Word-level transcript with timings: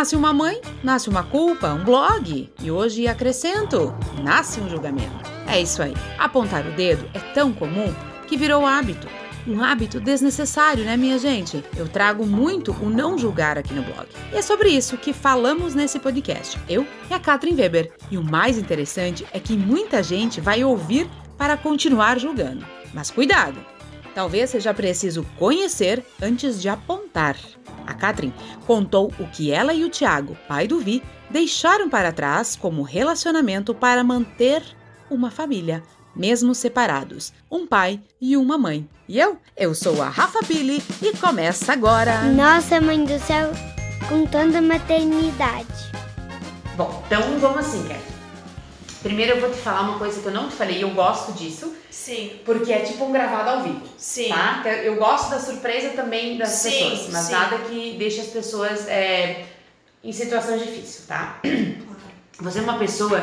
Nasce 0.00 0.16
uma 0.16 0.32
mãe, 0.32 0.58
nasce 0.82 1.10
uma 1.10 1.22
culpa, 1.22 1.74
um 1.74 1.84
blog. 1.84 2.50
E 2.62 2.70
hoje 2.70 3.06
acrescento: 3.06 3.94
nasce 4.24 4.58
um 4.58 4.66
julgamento. 4.66 5.30
É 5.46 5.60
isso 5.60 5.82
aí. 5.82 5.92
Apontar 6.18 6.66
o 6.66 6.70
dedo 6.70 7.06
é 7.12 7.18
tão 7.34 7.52
comum 7.52 7.94
que 8.26 8.34
virou 8.34 8.64
hábito. 8.64 9.06
Um 9.46 9.62
hábito 9.62 10.00
desnecessário, 10.00 10.86
né, 10.86 10.96
minha 10.96 11.18
gente? 11.18 11.62
Eu 11.76 11.86
trago 11.86 12.24
muito 12.24 12.72
o 12.80 12.88
não 12.88 13.18
julgar 13.18 13.58
aqui 13.58 13.74
no 13.74 13.82
blog. 13.82 14.06
E 14.32 14.36
é 14.36 14.40
sobre 14.40 14.70
isso 14.70 14.96
que 14.96 15.12
falamos 15.12 15.74
nesse 15.74 15.98
podcast. 15.98 16.58
Eu 16.66 16.86
e 17.10 17.12
a 17.12 17.20
Katrin 17.20 17.54
Weber. 17.54 17.92
E 18.10 18.16
o 18.16 18.24
mais 18.24 18.56
interessante 18.56 19.26
é 19.34 19.38
que 19.38 19.54
muita 19.54 20.02
gente 20.02 20.40
vai 20.40 20.64
ouvir 20.64 21.10
para 21.36 21.58
continuar 21.58 22.18
julgando. 22.18 22.64
Mas 22.94 23.10
cuidado! 23.10 23.60
Talvez 24.14 24.50
seja 24.50 24.74
preciso 24.74 25.24
conhecer 25.38 26.04
antes 26.20 26.60
de 26.60 26.68
apontar. 26.68 27.36
A 27.86 27.94
Katrin 27.94 28.32
contou 28.66 29.12
o 29.18 29.26
que 29.26 29.50
ela 29.50 29.72
e 29.72 29.84
o 29.84 29.90
Tiago, 29.90 30.36
pai 30.48 30.66
do 30.66 30.78
Vi, 30.80 31.02
deixaram 31.28 31.88
para 31.88 32.12
trás 32.12 32.56
como 32.56 32.82
relacionamento 32.82 33.74
para 33.74 34.02
manter 34.02 34.62
uma 35.10 35.30
família, 35.30 35.82
mesmo 36.14 36.54
separados, 36.54 37.32
um 37.50 37.66
pai 37.66 38.00
e 38.20 38.36
uma 38.36 38.58
mãe. 38.58 38.88
E 39.08 39.18
eu? 39.18 39.38
Eu 39.56 39.74
sou 39.74 40.02
a 40.02 40.08
Rafa 40.08 40.40
Billy 40.46 40.82
e 41.02 41.16
começa 41.16 41.72
agora. 41.72 42.22
Nossa, 42.22 42.80
mãe 42.80 43.04
do 43.04 43.18
céu, 43.18 43.52
com 44.08 44.26
tanta 44.26 44.60
maternidade. 44.60 45.90
Bom, 46.76 47.02
então 47.06 47.38
vamos 47.38 47.58
assim, 47.58 47.82
Katrin. 47.88 48.19
Primeiro 49.02 49.32
eu 49.32 49.40
vou 49.40 49.50
te 49.50 49.56
falar 49.56 49.80
uma 49.82 49.98
coisa 49.98 50.20
que 50.20 50.26
eu 50.26 50.32
não 50.32 50.48
te 50.48 50.54
falei, 50.56 50.82
eu 50.82 50.90
gosto 50.90 51.32
disso. 51.32 51.74
Sim. 51.90 52.38
Porque 52.44 52.72
é 52.72 52.80
tipo 52.80 53.04
um 53.04 53.12
gravado 53.12 53.48
ao 53.50 53.62
vivo. 53.62 53.82
Sim. 53.96 54.28
Tá? 54.28 54.58
Então, 54.60 54.72
Eu 54.72 54.96
gosto 54.96 55.30
da 55.30 55.38
surpresa 55.40 55.90
também 55.90 56.36
das 56.36 56.50
Sim, 56.50 56.70
pessoas, 56.70 57.08
mas 57.10 57.24
sim. 57.26 57.32
nada 57.32 57.58
que 57.58 57.96
deixe 57.98 58.20
as 58.20 58.26
pessoas 58.26 58.86
é, 58.88 59.44
em 60.04 60.12
situações 60.12 60.60
difíceis, 60.60 61.04
tá? 61.06 61.40
Você 62.40 62.58
é 62.58 62.62
uma 62.62 62.78
pessoa 62.78 63.22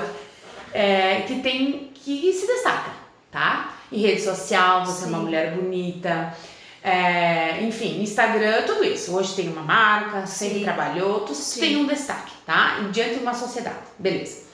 é, 0.73 1.21
que 1.21 1.39
tem 1.41 1.91
que 1.93 2.31
se 2.33 2.45
destaca, 2.47 2.91
tá? 3.31 3.73
Em 3.91 3.99
rede 4.02 4.21
social, 4.21 4.85
você 4.85 5.05
é 5.05 5.07
uma 5.07 5.19
Sim. 5.19 5.23
mulher 5.25 5.55
bonita. 5.55 6.35
é, 6.83 7.61
enfim, 7.63 8.02
Instagram, 8.02 8.63
tudo 8.65 8.83
isso. 8.83 9.13
Hoje 9.15 9.35
tem 9.35 9.49
uma 9.49 9.61
marca, 9.61 10.25
sempre 10.25 10.59
Sim. 10.59 10.63
trabalhou, 10.63 11.21
tu 11.21 11.35
Sim. 11.35 11.59
tem 11.59 11.77
um 11.77 11.85
destaque, 11.85 12.31
tá? 12.45 12.80
E 12.81 12.91
diante 12.91 13.15
de 13.15 13.19
uma 13.21 13.33
sociedade, 13.33 13.77
beleza. 13.99 14.46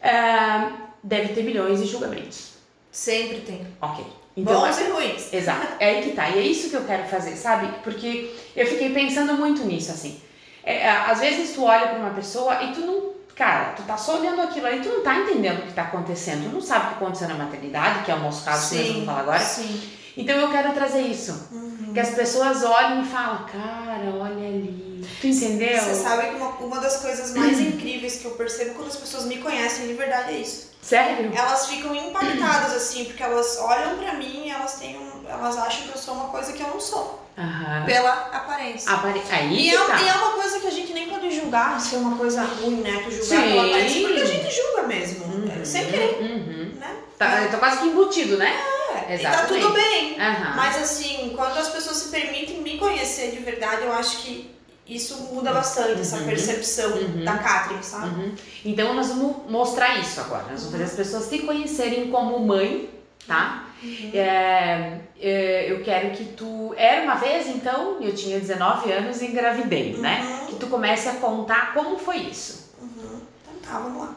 É, 0.00 0.70
deve 1.02 1.34
ter 1.34 1.42
milhões 1.42 1.80
de 1.80 1.86
julgamentos. 1.86 2.52
Sempre 2.90 3.40
tem. 3.40 3.66
Ok. 3.80 4.04
Então, 4.36 4.60
Bons 4.60 4.78
e 4.78 4.84
ruins. 4.84 5.32
Exato, 5.34 5.66
é 5.80 5.88
aí 5.88 6.02
que 6.02 6.12
tá. 6.12 6.28
E 6.30 6.38
é 6.38 6.42
isso 6.42 6.70
que 6.70 6.76
eu 6.76 6.84
quero 6.84 7.04
fazer, 7.04 7.36
sabe? 7.36 7.68
Porque 7.82 8.32
eu 8.54 8.66
fiquei 8.66 8.90
pensando 8.90 9.34
muito 9.34 9.64
nisso, 9.64 9.90
assim. 9.90 10.20
É, 10.62 10.82
é, 10.82 10.90
às 10.90 11.20
vezes 11.20 11.54
tu 11.54 11.64
olha 11.64 11.88
pra 11.88 11.98
uma 11.98 12.10
pessoa 12.10 12.62
e 12.62 12.72
tu 12.72 12.80
não. 12.80 13.18
Cara, 13.34 13.72
tu 13.72 13.82
tá 13.84 13.96
só 13.96 14.18
olhando 14.18 14.42
aquilo 14.42 14.66
ali, 14.66 14.80
tu 14.80 14.88
não 14.88 15.02
tá 15.02 15.16
entendendo 15.16 15.60
o 15.60 15.62
que 15.62 15.72
tá 15.72 15.82
acontecendo. 15.82 16.48
Tu 16.48 16.54
não 16.54 16.60
sabe 16.60 16.86
o 16.86 16.88
que 16.88 16.94
aconteceu 16.94 17.28
na 17.28 17.34
maternidade, 17.34 18.04
que 18.04 18.10
é 18.10 18.14
o 18.14 18.18
nosso 18.18 18.44
caso 18.44 18.70
que 18.70 18.76
nós 18.76 18.88
vamos 18.88 19.04
falar 19.06 19.20
agora. 19.20 19.40
Sim. 19.40 19.80
Então 20.18 20.36
eu 20.36 20.50
quero 20.50 20.72
trazer 20.72 21.00
isso. 21.02 21.48
Uhum. 21.52 21.92
Que 21.94 22.00
as 22.00 22.10
pessoas 22.10 22.62
olhem 22.64 23.02
e 23.02 23.06
falam, 23.06 23.46
cara, 23.46 24.10
olha 24.20 24.46
ali. 24.46 25.06
Tu 25.20 25.28
entendeu? 25.28 25.80
Você 25.80 25.94
sabe 25.94 26.28
que 26.28 26.34
uma, 26.36 26.48
uma 26.58 26.80
das 26.80 26.98
coisas 26.98 27.34
mais 27.34 27.58
incríveis 27.60 28.16
que 28.16 28.24
eu 28.26 28.32
percebo 28.32 28.74
quando 28.74 28.88
as 28.88 28.96
pessoas 28.96 29.24
me 29.24 29.38
conhecem 29.38 29.86
de 29.86 29.94
verdade 29.94 30.34
é 30.34 30.38
isso. 30.38 30.68
Sério? 30.82 31.30
Elas 31.34 31.66
ficam 31.66 31.94
impactadas 31.94 32.72
assim, 32.74 33.04
porque 33.06 33.22
elas 33.22 33.58
olham 33.60 33.98
pra 33.98 34.14
mim 34.14 34.44
e 34.46 34.50
elas 34.50 34.74
têm 34.74 34.96
um, 34.98 35.28
elas 35.28 35.56
acham 35.58 35.82
que 35.84 35.90
eu 35.90 35.98
sou 36.00 36.14
uma 36.14 36.28
coisa 36.28 36.52
que 36.52 36.62
eu 36.62 36.68
não 36.68 36.80
sou, 36.80 37.20
Aham. 37.36 37.84
pela 37.84 38.12
aparência. 38.32 38.90
Apare... 38.90 39.20
Aí 39.30 39.54
E 39.68 39.74
é, 39.74 39.84
tá. 39.84 40.00
e 40.00 40.08
é 40.08 40.12
uma 40.14 40.30
coisa 40.32 40.60
que 40.60 40.66
a 40.66 40.70
gente 40.70 40.92
nem 40.94 41.08
pode 41.08 41.30
julgar 41.34 41.78
se 41.80 41.94
é 41.96 41.98
uma 41.98 42.16
coisa 42.16 42.42
ruim, 42.42 42.76
né? 42.76 43.02
Tu 43.04 43.10
julgar 43.10 43.42
Sim. 43.42 43.48
pela 43.50 43.66
aparência, 43.66 44.00
porque 44.06 44.20
a 44.20 44.24
gente 44.24 44.54
julga 44.56 44.82
mesmo, 44.84 45.24
Uhum, 45.26 45.64
sem 45.64 45.84
querer, 45.86 46.18
Uhum. 46.22 46.72
né? 46.78 46.96
Tá, 47.18 47.42
eu 47.42 47.50
tô 47.50 47.58
quase 47.58 47.78
que 47.80 47.86
embutido, 47.88 48.36
né? 48.38 48.50
É, 48.50 48.77
e 49.14 49.18
tá 49.18 49.28
Exatamente. 49.30 49.62
tudo 49.62 49.74
bem. 49.74 50.20
Aham. 50.20 50.56
Mas 50.56 50.76
assim, 50.76 51.32
quando 51.36 51.56
as 51.58 51.68
pessoas 51.68 51.96
se 51.96 52.08
permitem 52.10 52.60
me 52.62 52.78
conhecer 52.78 53.30
de 53.30 53.38
verdade, 53.38 53.82
eu 53.82 53.92
acho 53.92 54.18
que 54.18 54.50
isso 54.86 55.16
muda 55.34 55.52
bastante, 55.52 56.00
essa 56.00 56.16
Uhum. 56.18 56.24
percepção 56.26 56.90
Uhum. 56.92 57.24
da 57.24 57.36
Catherine, 57.38 57.82
sabe? 57.84 58.06
Uhum. 58.20 58.34
Então 58.64 58.94
nós 58.94 59.08
vamos 59.08 59.50
mostrar 59.50 59.98
isso 59.98 60.20
agora. 60.20 60.44
Nós 60.50 60.60
vamos 60.64 60.70
fazer 60.72 60.84
as 60.84 60.92
pessoas 60.92 61.24
se 61.24 61.40
conhecerem 61.40 62.10
como 62.10 62.38
mãe, 62.40 62.88
tá? 63.26 63.64
Uhum. 63.82 64.10
É, 64.14 64.98
é, 65.20 65.70
eu 65.70 65.82
quero 65.84 66.10
que 66.10 66.24
tu. 66.24 66.74
Era 66.76 67.02
uma 67.02 67.14
vez, 67.16 67.46
então, 67.46 67.98
eu 68.00 68.14
tinha 68.14 68.40
19 68.40 68.90
anos 68.90 69.20
e 69.22 69.26
engravidei, 69.26 69.92
né? 69.98 70.20
Uhum. 70.40 70.46
Que 70.46 70.54
tu 70.56 70.66
comece 70.68 71.08
a 71.08 71.14
contar 71.14 71.74
como 71.74 71.98
foi 71.98 72.16
isso. 72.18 72.72
Uhum. 72.80 73.20
Então 73.42 73.54
tá, 73.72 73.78
vamos 73.78 74.00
lá. 74.02 74.14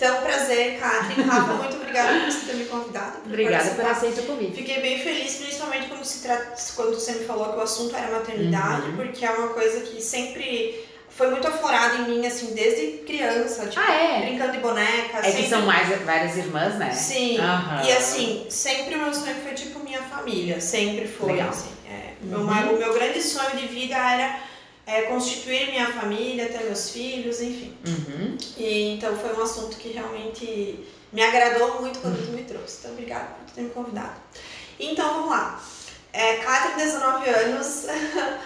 Então, 0.00 0.22
prazer, 0.22 0.78
Catherine. 0.78 1.24
Rafa, 1.28 1.54
muito 1.54 1.74
obrigada 1.76 2.20
por 2.20 2.30
você 2.30 2.46
ter 2.46 2.54
me 2.56 2.64
convidado. 2.66 3.18
por 3.18 3.26
Obrigada 3.26 3.70
por 3.70 3.84
aceitar 3.84 4.20
o 4.22 4.26
convite. 4.26 4.54
Fiquei 4.54 4.80
bem 4.80 5.02
feliz, 5.02 5.34
principalmente 5.38 5.88
quando, 5.88 6.04
se 6.04 6.22
tra... 6.22 6.36
quando 6.76 6.94
você 6.94 7.12
me 7.12 7.24
falou 7.24 7.52
que 7.52 7.58
o 7.58 7.62
assunto 7.62 7.96
era 7.96 8.12
maternidade, 8.12 8.90
Uhum. 8.90 8.96
porque 8.96 9.26
é 9.26 9.30
uma 9.30 9.48
coisa 9.48 9.80
que 9.80 10.00
sempre 10.00 10.86
foi 11.10 11.30
muito 11.32 11.48
aflorada 11.48 11.96
em 11.96 12.10
mim, 12.10 12.24
assim, 12.24 12.54
desde 12.54 12.98
criança, 12.98 13.66
tipo, 13.66 13.80
Ah, 13.84 13.92
é? 13.92 14.20
brincando 14.28 14.52
de 14.52 14.58
boneca. 14.58 15.18
É 15.18 15.22
que 15.22 15.32
sempre- 15.32 15.48
são 15.48 15.62
mais, 15.62 15.88
várias 16.04 16.36
irmãs, 16.36 16.76
né? 16.76 16.92
Sim, 16.92 17.38
Aham. 17.40 17.82
e 17.84 17.90
assim, 17.90 18.46
sempre 18.48 18.94
o 18.94 18.98
meu 18.98 19.12
sonho 19.12 19.34
foi 19.42 19.52
tipo 19.54 19.80
minha 19.80 20.00
família, 20.02 20.60
sempre 20.60 21.08
foi. 21.08 21.32
Legal. 21.32 21.48
Assim, 21.48 21.70
é, 21.90 22.12
Uhum. 22.22 22.44
meu, 22.44 22.72
o 22.74 22.78
meu 22.78 22.94
grande 22.94 23.20
sonho 23.20 23.56
de 23.56 23.66
vida 23.66 23.96
era 23.96 24.46
é, 24.88 25.02
constituir 25.02 25.70
minha 25.70 25.92
família, 25.92 26.48
ter 26.48 26.64
meus 26.64 26.88
filhos, 26.88 27.42
enfim. 27.42 27.76
Uhum. 27.86 28.38
E, 28.56 28.94
então 28.94 29.14
foi 29.14 29.34
um 29.38 29.42
assunto 29.42 29.76
que 29.76 29.90
realmente 29.90 30.88
me 31.12 31.22
agradou 31.22 31.82
muito 31.82 31.98
quando 31.98 32.24
tu 32.24 32.32
me 32.32 32.42
trouxe. 32.44 32.78
Então, 32.80 32.92
obrigada 32.92 33.26
por 33.26 33.52
ter 33.54 33.60
me 33.60 33.70
convidado. 33.70 34.18
Então, 34.80 35.12
vamos 35.12 35.30
lá. 35.30 35.62
É, 36.10 36.36
Catherine, 36.38 36.82
19 36.90 37.28
anos, 37.28 37.84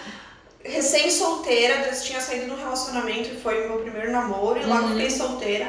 recém-solteira, 0.65 1.89
tinha 1.95 2.19
saído 2.19 2.45
de 2.47 2.51
um 2.51 2.57
relacionamento 2.57 3.29
e 3.29 3.39
foi 3.39 3.65
meu 3.69 3.79
primeiro 3.79 4.11
namoro, 4.11 4.59
e 4.59 4.65
logo 4.65 4.83
Uhum. 4.83 4.89
fiquei 4.89 5.09
solteira. 5.09 5.67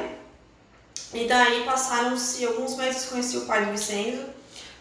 E 1.13 1.25
daí 1.25 1.63
passaram-se 1.63 2.45
alguns 2.45 2.75
meses, 2.75 3.05
conheci 3.05 3.37
o 3.37 3.45
pai 3.45 3.63
do 3.63 3.71
Vicenzo, 3.71 4.25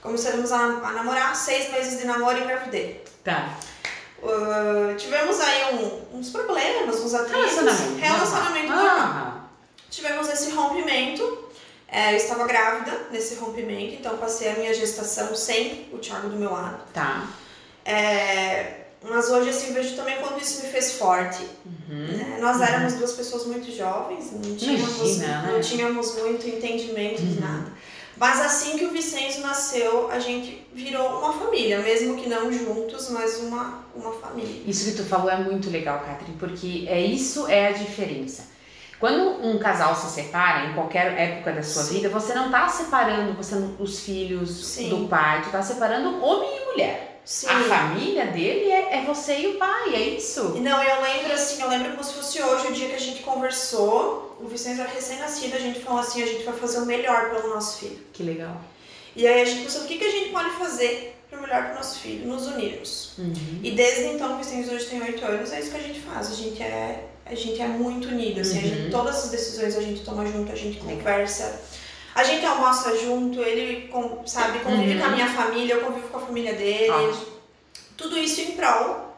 começamos 0.03 0.51
a, 0.51 0.59
a 0.59 0.93
namorar, 0.93 1.37
seis 1.37 1.71
meses 1.71 2.01
de 2.01 2.05
namoro 2.05 2.37
e 2.37 2.43
engravidei. 2.43 3.05
Tá. 3.23 3.57
Uh, 4.25 4.97
tivemos 4.97 5.39
aí 5.41 5.75
um- 5.75 6.19
uns 6.19 6.31
problemas, 6.31 6.97
uns 7.01 7.13
atritos. 7.15 7.43
Relacionamento. 7.57 7.97
Relacionamento. 8.01 8.73
Aham. 8.73 9.45
Tivemos 9.91 10.29
esse 10.29 10.51
rompimento. 10.53 11.45
É, 11.89 12.13
eu 12.13 12.17
estava 12.17 12.47
grávida 12.47 13.09
nesse 13.13 13.37
rompimento, 13.37 13.95
então 13.95 14.17
passei 14.17 14.51
a 14.51 14.55
minha 14.55 14.75
gestação 14.75 15.35
sem 15.37 15.89
o 15.93 15.99
Thiago 15.99 16.29
do 16.29 16.37
meu 16.37 16.51
lado. 16.51 16.83
Tá. 16.93 17.29
É, 17.85 18.81
mas 19.03 19.29
hoje 19.31 19.51
assim 19.51 19.73
vejo 19.73 19.95
também 19.95 20.17
quanto 20.17 20.43
isso 20.43 20.63
me 20.65 20.71
fez 20.73 20.95
forte. 20.95 21.47
Uhum. 21.67 22.07
né? 22.17 22.39
Nós 22.41 22.61
éramos 22.61 22.95
duas 22.95 23.13
pessoas 23.13 23.45
muito 23.47 23.71
jovens, 23.71 24.33
não 24.33 24.57
tínhamos, 24.57 24.97
Imagina, 24.99 25.43
né? 25.43 25.53
não 25.53 25.61
tínhamos 25.61 26.15
muito 26.17 26.49
entendimento 26.49 27.23
de 27.23 27.39
Uhum. 27.39 27.47
nada. 27.47 27.73
Mas 28.17 28.41
assim 28.41 28.79
que 28.79 28.85
o 28.85 28.91
Vicenzo 28.91 29.41
nasceu, 29.41 30.11
a 30.11 30.19
gente 30.19 30.67
virou 30.73 31.19
uma 31.19 31.33
família, 31.33 31.81
mesmo 31.81 32.17
que 32.17 32.29
não 32.29 32.53
juntos, 32.53 33.11
mas 33.11 33.39
uma, 33.41 33.85
uma 33.95 34.13
família. 34.13 34.63
Isso 34.67 34.91
que 34.91 34.97
tu 34.97 35.05
falou 35.05 35.29
é 35.29 35.37
muito 35.37 35.69
legal, 35.69 35.99
Catherine, 36.01 36.37
porque 36.39 36.87
é 36.89 37.01
isso 37.01 37.49
é 37.49 37.69
a 37.69 37.73
diferença. 37.73 38.55
Quando 39.01 39.45
um 39.47 39.59
casal 39.59 39.95
se 39.95 40.09
separa, 40.09 40.67
em 40.67 40.75
qualquer 40.75 41.19
época 41.19 41.53
da 41.53 41.63
sua 41.63 41.83
Sim. 41.83 41.95
vida, 41.95 42.09
você 42.09 42.33
não 42.35 42.51
tá 42.51 42.69
separando 42.69 43.35
você 43.35 43.57
os 43.79 44.01
filhos 44.01 44.67
Sim. 44.67 44.89
do 44.89 45.09
pai, 45.09 45.43
tu 45.43 45.51
tá 45.51 45.63
separando 45.63 46.25
homem 46.25 46.49
e 46.57 46.65
mulher. 46.67 47.14
Sim. 47.25 47.47
A 47.49 47.61
família 47.65 48.27
dele 48.27 48.71
é, 48.71 48.99
é 48.99 49.05
você 49.07 49.39
e 49.39 49.47
o 49.47 49.55
pai, 49.59 49.95
é 49.95 50.01
isso. 50.01 50.57
Não, 50.61 50.83
eu 50.83 51.01
lembro 51.01 51.33
assim, 51.33 51.63
eu 51.63 51.69
lembro 51.69 51.93
como 51.93 52.05
se 52.05 52.13
fosse 52.13 52.43
hoje 52.43 52.67
o 52.69 52.73
dia 52.73 52.89
que 52.91 52.95
a 52.97 53.01
gente 53.01 53.23
conversou. 53.23 54.37
O 54.41 54.47
Vicente 54.47 54.81
era 54.81 54.91
recém-nascido, 54.91 55.55
a 55.57 55.59
gente 55.59 55.81
falou 55.81 56.01
assim, 56.01 56.23
a 56.23 56.27
gente 56.27 56.45
vai 56.45 56.55
fazer 56.55 56.79
o 56.79 56.87
melhor 56.87 57.31
pelo 57.31 57.55
nosso 57.55 57.79
filho. 57.79 57.99
Que 58.13 58.23
legal. 58.23 58.61
E 59.17 59.27
aí 59.27 59.41
a 59.41 59.45
gente 59.45 59.63
pensou, 59.63 59.83
o 59.83 59.87
que, 59.87 59.97
que 59.97 60.05
a 60.05 60.11
gente 60.11 60.31
pode 60.31 60.51
fazer 60.51 61.17
pro 61.31 61.41
melhor 61.41 61.67
pro 61.67 61.77
nosso 61.77 62.01
filho? 62.01 62.27
Nos 62.27 62.47
unirmos. 62.47 63.13
Uhum. 63.17 63.61
E 63.63 63.71
desde 63.71 64.05
então, 64.07 64.35
o 64.35 64.39
Vicente 64.39 64.69
hoje 64.69 64.87
tem 64.87 65.01
8 65.01 65.25
anos, 65.25 65.53
é 65.53 65.61
isso 65.61 65.71
que 65.71 65.77
a 65.77 65.81
gente 65.81 66.01
faz. 66.01 66.31
A 66.31 66.35
gente 66.35 66.63
é, 66.63 67.05
a 67.25 67.35
gente 67.35 67.61
é 67.61 67.67
muito 67.69 68.09
unido, 68.09 68.41
assim, 68.41 68.59
Uhum. 68.59 68.69
gente, 68.69 68.91
todas 68.91 69.17
as 69.25 69.31
decisões 69.31 69.77
a 69.77 69.81
gente 69.81 70.03
toma 70.05 70.27
junto, 70.27 70.53
a 70.53 70.57
gente 70.57 70.79
Legal. 70.81 70.97
conversa. 70.99 71.61
A 72.15 72.23
gente 72.23 72.45
almoça 72.47 72.97
junto, 72.97 73.41
ele, 73.41 73.91
sabe, 74.27 74.61
convive 74.61 74.95
Uhum. 74.95 75.01
com 75.01 75.07
a 75.07 75.11
minha 75.11 75.27
família, 75.29 75.75
eu 75.75 75.81
convivo 75.81 76.09
com 76.09 76.17
a 76.19 76.21
família 76.21 76.55
dele. 76.55 76.91
Ótimo. 76.91 77.27
Tudo 77.97 78.19
isso 78.19 78.41
em 78.41 78.53
prol 78.53 79.17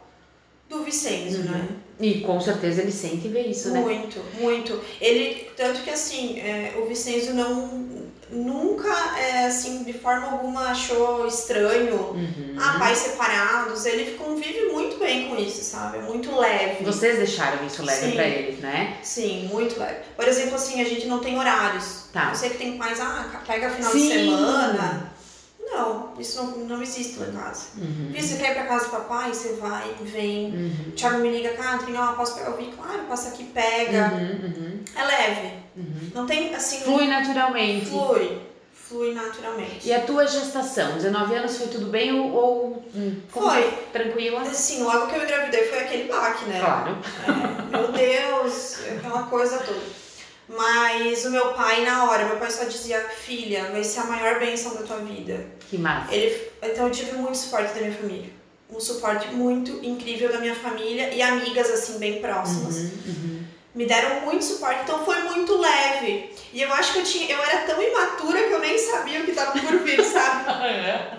do 0.69 0.83
Vicenzo, 0.83 1.39
Uhum. 1.43 1.45
né? 1.51 1.69
E 2.01 2.21
com 2.21 2.39
certeza 2.41 2.83
ele 2.83 2.93
sente 2.93 3.29
ver 3.29 3.47
isso, 3.47 3.71
né? 3.71 3.81
Muito, 3.81 4.21
muito. 4.39 4.79
Ele, 5.01 5.49
tanto 5.57 5.81
que 5.83 5.91
assim, 5.91 6.39
é, 6.41 6.75
o 6.79 6.87
Vicenzo 6.87 7.33
não. 7.35 7.96
Nunca, 8.31 8.89
é, 9.19 9.47
assim, 9.47 9.85
de 9.85 9.93
forma 9.93 10.31
alguma 10.33 10.71
achou 10.71 11.27
estranho. 11.27 11.95
Uhum. 12.11 12.57
Ah, 12.59 12.79
pais 12.79 12.99
separados, 12.99 13.87
ele 13.87 14.17
convive 14.17 14.73
muito 14.73 14.99
bem 14.99 15.29
com 15.29 15.37
isso, 15.37 15.63
sabe? 15.63 15.99
É 15.99 16.01
muito 16.03 16.35
leve. 16.37 16.85
Vocês 16.85 17.19
deixaram 17.19 17.65
isso 17.67 17.83
leve 17.85 18.07
Sim. 18.07 18.13
pra 18.13 18.25
ele, 18.25 18.61
né? 18.61 18.99
Sim, 19.03 19.49
muito 19.53 19.79
leve. 19.79 20.01
Por 20.17 20.27
exemplo, 20.27 20.55
assim, 20.57 20.81
a 20.81 20.85
gente 20.85 21.07
não 21.07 21.21
tem 21.21 21.39
horários. 21.39 22.07
Tá. 22.13 22.31
Eu 22.31 22.35
sei 22.35 22.51
que 22.51 22.59
tem 22.59 22.77
pais, 22.79 23.01
ah, 23.01 23.43
pega 23.47 23.71
final 23.71 23.93
Sim. 23.93 24.09
de 24.09 24.15
semana. 24.15 25.13
Não, 25.69 26.13
isso 26.19 26.43
não, 26.43 26.57
não 26.59 26.83
existe 26.83 27.19
lá 27.19 27.27
em 27.27 27.33
casa. 27.33 27.67
Uhum. 27.77 28.11
Fih, 28.15 28.23
Você 28.23 28.37
quer 28.37 28.53
ir 28.53 28.55
pra 28.55 28.67
casa 28.67 28.85
do 28.85 28.91
papai? 28.93 29.35
Você 29.35 29.55
vai, 29.55 29.95
vem. 30.01 30.47
Uhum. 30.55 30.85
O 30.89 30.93
Thiago 30.93 31.19
me 31.19 31.31
liga, 31.31 31.51
Catherine, 31.55 31.99
ó, 31.99 32.13
posso 32.13 32.37
pegar 32.37 32.53
o 32.53 32.57
Vi? 32.57 32.73
Claro, 32.73 33.03
passa 33.09 33.31
aqui, 33.31 33.45
pega. 33.45 34.13
Uhum, 34.15 34.45
uhum, 34.45 34.85
É 34.95 35.05
leve. 35.05 35.66
Uhum. 35.77 36.11
Não 36.15 36.27
tem, 36.27 36.55
assim... 36.55 36.81
Flui 36.81 37.07
naturalmente. 37.07 37.87
Flui. 37.87 38.41
Flui 38.73 39.15
naturalmente. 39.15 39.89
E 39.89 39.93
a 39.93 40.01
tua 40.03 40.27
gestação, 40.29 40.93
19 40.95 41.35
anos, 41.35 41.57
foi 41.57 41.67
tudo 41.67 41.87
bem 41.87 42.13
ou, 42.13 42.33
ou 42.33 42.85
hum, 42.95 43.21
como 43.33 43.51
Foi. 43.51 43.63
tranquila? 43.93 44.43
Assim, 44.43 44.85
logo 44.85 45.09
que 45.09 45.17
eu 45.17 45.25
engravidei 45.25 45.65
foi 45.65 45.79
aquele 45.81 46.05
baque, 46.05 46.45
né? 46.45 46.61
Claro. 46.61 46.97
É, 47.27 47.77
meu 47.77 47.91
Deus, 47.91 48.79
aquela 48.97 49.25
coisa 49.25 49.59
toda. 49.59 49.81
Mas 50.49 51.25
o 51.25 51.31
meu 51.31 51.53
pai, 51.55 51.85
na 51.85 52.05
hora, 52.05 52.27
meu 52.27 52.37
pai 52.37 52.49
só 52.49 52.65
dizia, 52.65 53.01
filha, 53.01 53.71
vai 53.73 53.83
ser 53.83 54.01
a 54.01 54.05
maior 54.05 54.39
bênção 54.39 54.75
da 54.75 54.83
tua 54.83 54.99
vida. 54.99 55.45
Que 55.69 55.77
massa. 55.77 56.15
Ele, 56.15 56.41
então 56.63 56.87
eu 56.87 56.93
tive 56.93 57.13
muito 57.15 57.37
suporte 57.37 57.75
da 57.75 57.81
minha 57.81 57.93
família. 57.93 58.31
Um 58.71 58.79
suporte 58.79 59.29
muito 59.29 59.85
incrível 59.85 60.31
da 60.31 60.39
minha 60.39 60.55
família 60.55 61.13
e 61.13 61.21
amigas, 61.21 61.71
assim, 61.71 61.99
bem 61.99 62.21
próximas. 62.21 62.77
Uhum, 62.77 62.91
uhum. 63.07 63.46
Me 63.77 63.85
deram 63.87 64.23
muito 64.23 64.43
suporte, 64.43 64.81
então 64.85 65.05
foi 65.05 65.19
muito 65.25 65.57
leve. 65.61 66.31
E 66.53 66.63
eu 66.63 66.73
acho 66.73 66.95
que 66.95 66.99
eu 67.01 67.05
tinha, 67.05 67.31
eu 67.31 67.43
era 67.43 67.59
tão 67.67 67.81
imatura 67.83 68.43
que 68.45 68.53
eu 68.55 68.59
nem 68.59 68.79
sabia 68.79 69.21
o 69.21 69.25
que 69.25 69.31
estava 69.33 69.53
por 69.53 69.79
vir, 69.81 70.03
sabe? 70.03 70.51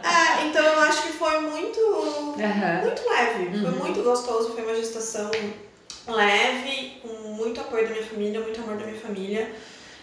É, 0.03 0.47
então 0.47 0.65
eu 0.65 0.79
acho 0.79 1.03
que 1.03 1.13
foi 1.13 1.39
muito 1.39 1.79
Aham. 1.79 2.81
muito 2.81 3.07
leve. 3.07 3.59
Foi 3.61 3.69
Uhum. 3.69 3.77
muito 3.79 4.01
gostoso, 4.01 4.53
foi 4.53 4.63
uma 4.63 4.73
gestação 4.75 5.29
leve, 6.07 6.99
com 7.01 7.09
muito 7.29 7.61
apoio 7.61 7.87
da 7.87 7.93
minha 7.93 8.05
família, 8.05 8.39
muito 8.39 8.59
amor 8.61 8.77
da 8.77 8.85
minha 8.87 8.99
família. 8.99 9.51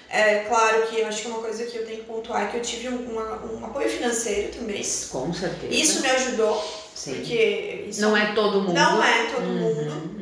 É 0.09 0.41
claro 0.49 0.87
que 0.87 1.01
eu 1.01 1.09
acho 1.09 1.23
que 1.23 1.29
uma 1.29 1.41
coisa 1.41 1.65
que 1.65 1.77
eu 1.77 1.85
tenho 1.85 1.99
que 2.01 2.05
pontuar 2.05 2.45
é 2.45 2.47
que 2.47 2.57
eu 2.59 2.63
tive 2.63 2.89
um, 2.89 3.11
uma- 3.11 3.45
um 3.47 3.65
apoio 3.67 3.89
financeiro 3.89 4.53
também. 4.57 4.81
Com 5.11 5.33
certeza. 5.33 5.75
Isso 5.75 6.01
me 6.03 6.09
ajudou, 6.11 6.63
Sim. 6.95 7.15
porque 7.17 7.87
isso 7.89 8.01
Não 8.01 8.17
é 8.17 8.33
todo 8.33 8.61
mundo. 8.61 8.75
não 8.75 9.03
é 9.03 9.25
todo 9.25 9.43
Uhum, 9.43 9.55
mundo. 9.59 10.15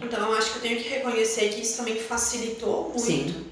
Então 0.00 0.32
acho 0.32 0.52
que 0.52 0.56
eu 0.58 0.62
tenho 0.62 0.82
que 0.82 0.88
reconhecer 0.88 1.48
que 1.50 1.62
isso 1.62 1.76
também 1.76 1.96
facilitou 2.00 2.88
muito. 2.88 3.00
Sim. 3.00 3.46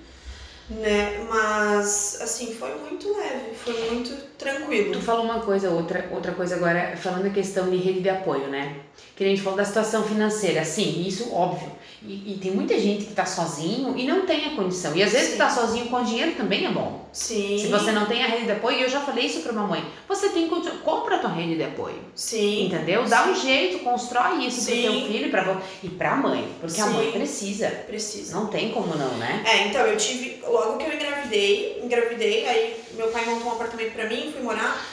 Né? 0.71 1.27
Mas 1.29 2.21
assim, 2.21 2.55
foi 2.55 2.75
muito 2.77 3.13
leve, 3.17 3.55
foi 3.55 3.91
muito 3.91 4.28
tranquilo. 4.39 4.93
Tu 4.93 5.01
falou 5.01 5.25
uma 5.25 5.41
coisa, 5.41 5.71
outra, 5.71 6.09
outra 6.13 6.33
coisa 6.33 6.57
agora, 6.57 6.97
falando 6.97 7.27
a 7.27 7.31
questão 7.31 7.69
de 7.69 7.77
rede 7.77 8.01
de 8.01 8.09
apoio, 8.09 8.47
né? 8.49 8.77
Que 9.17 9.25
a 9.25 9.27
gente 9.29 9.43
falou 9.43 9.57
da 9.59 9.65
situação 9.65 10.05
financeira, 10.05 10.65
sim, 10.65 11.05
isso 11.07 11.35
óbvio. 11.35 11.73
E, 12.01 12.35
e 12.35 12.39
tem 12.41 12.53
muita 12.53 12.79
gente 12.79 13.07
que 13.07 13.13
tá 13.13 13.27
sozinho 13.27 13.99
e 13.99 14.07
não 14.07 14.25
tem 14.25 14.47
a 14.47 14.51
condição. 14.55 14.95
E 14.95 15.03
às 15.03 15.11
vezes 15.11 15.31
Sim. 15.33 15.37
tá 15.39 15.51
sozinho 15.51 15.87
com 15.87 16.01
dinheiro 16.05 16.33
também 16.37 16.65
é 16.65 16.71
bom. 16.71 17.09
Sim. 17.13 17.59
Se 17.59 17.67
você 17.67 17.91
não 17.91 18.07
tem 18.07 18.23
a 18.23 18.29
rede 18.29 18.45
de 18.45 18.53
apoio, 18.53 18.79
eu 18.83 18.89
já 18.89 19.01
falei 19.01 19.27
isso 19.27 19.41
pra 19.41 19.53
mamãe. 19.53 19.85
Você 20.09 20.29
tem 20.29 20.49
que 20.49 20.71
compra 20.85 21.17
a 21.17 21.19
tua 21.19 21.31
rede 21.31 21.57
de 21.57 21.65
apoio. 21.65 21.99
Sim. 22.15 22.67
Entendeu? 22.67 23.05
Dá 23.05 23.27
um 23.29 23.35
jeito, 23.35 23.81
constrói 23.81 24.47
isso 24.47 24.61
Sim. 24.61 24.83
pro 24.83 24.93
teu 24.93 24.93
filho 25.09 25.27
e 25.27 25.31
pra, 25.31 25.43
vo- 25.43 25.61
e 25.83 25.89
pra 25.89 26.15
mãe. 26.15 26.49
Porque 26.61 26.81
a 26.81 26.85
Sim. 26.85 26.93
mãe 26.93 27.11
precisa. 27.11 27.69
Precisa. 27.69 28.37
Não 28.37 28.47
tem 28.47 28.71
como 28.71 28.95
não, 28.95 29.17
né? 29.17 29.43
É, 29.45 29.67
então 29.67 29.81
eu 29.85 29.97
tive, 29.97 30.41
logo 30.47 30.77
que 30.77 30.85
eu 30.89 30.95
engravidei, 30.95 31.81
engravidei, 31.83 32.47
aí 32.47 32.77
meu 32.99 33.09
pai 33.09 33.25
montou 33.25 33.49
um 33.49 33.53
apartamento 33.53 33.95
pra 33.95 34.09
mim, 34.09 34.31
fui 34.33 34.43
morar. 34.43 34.85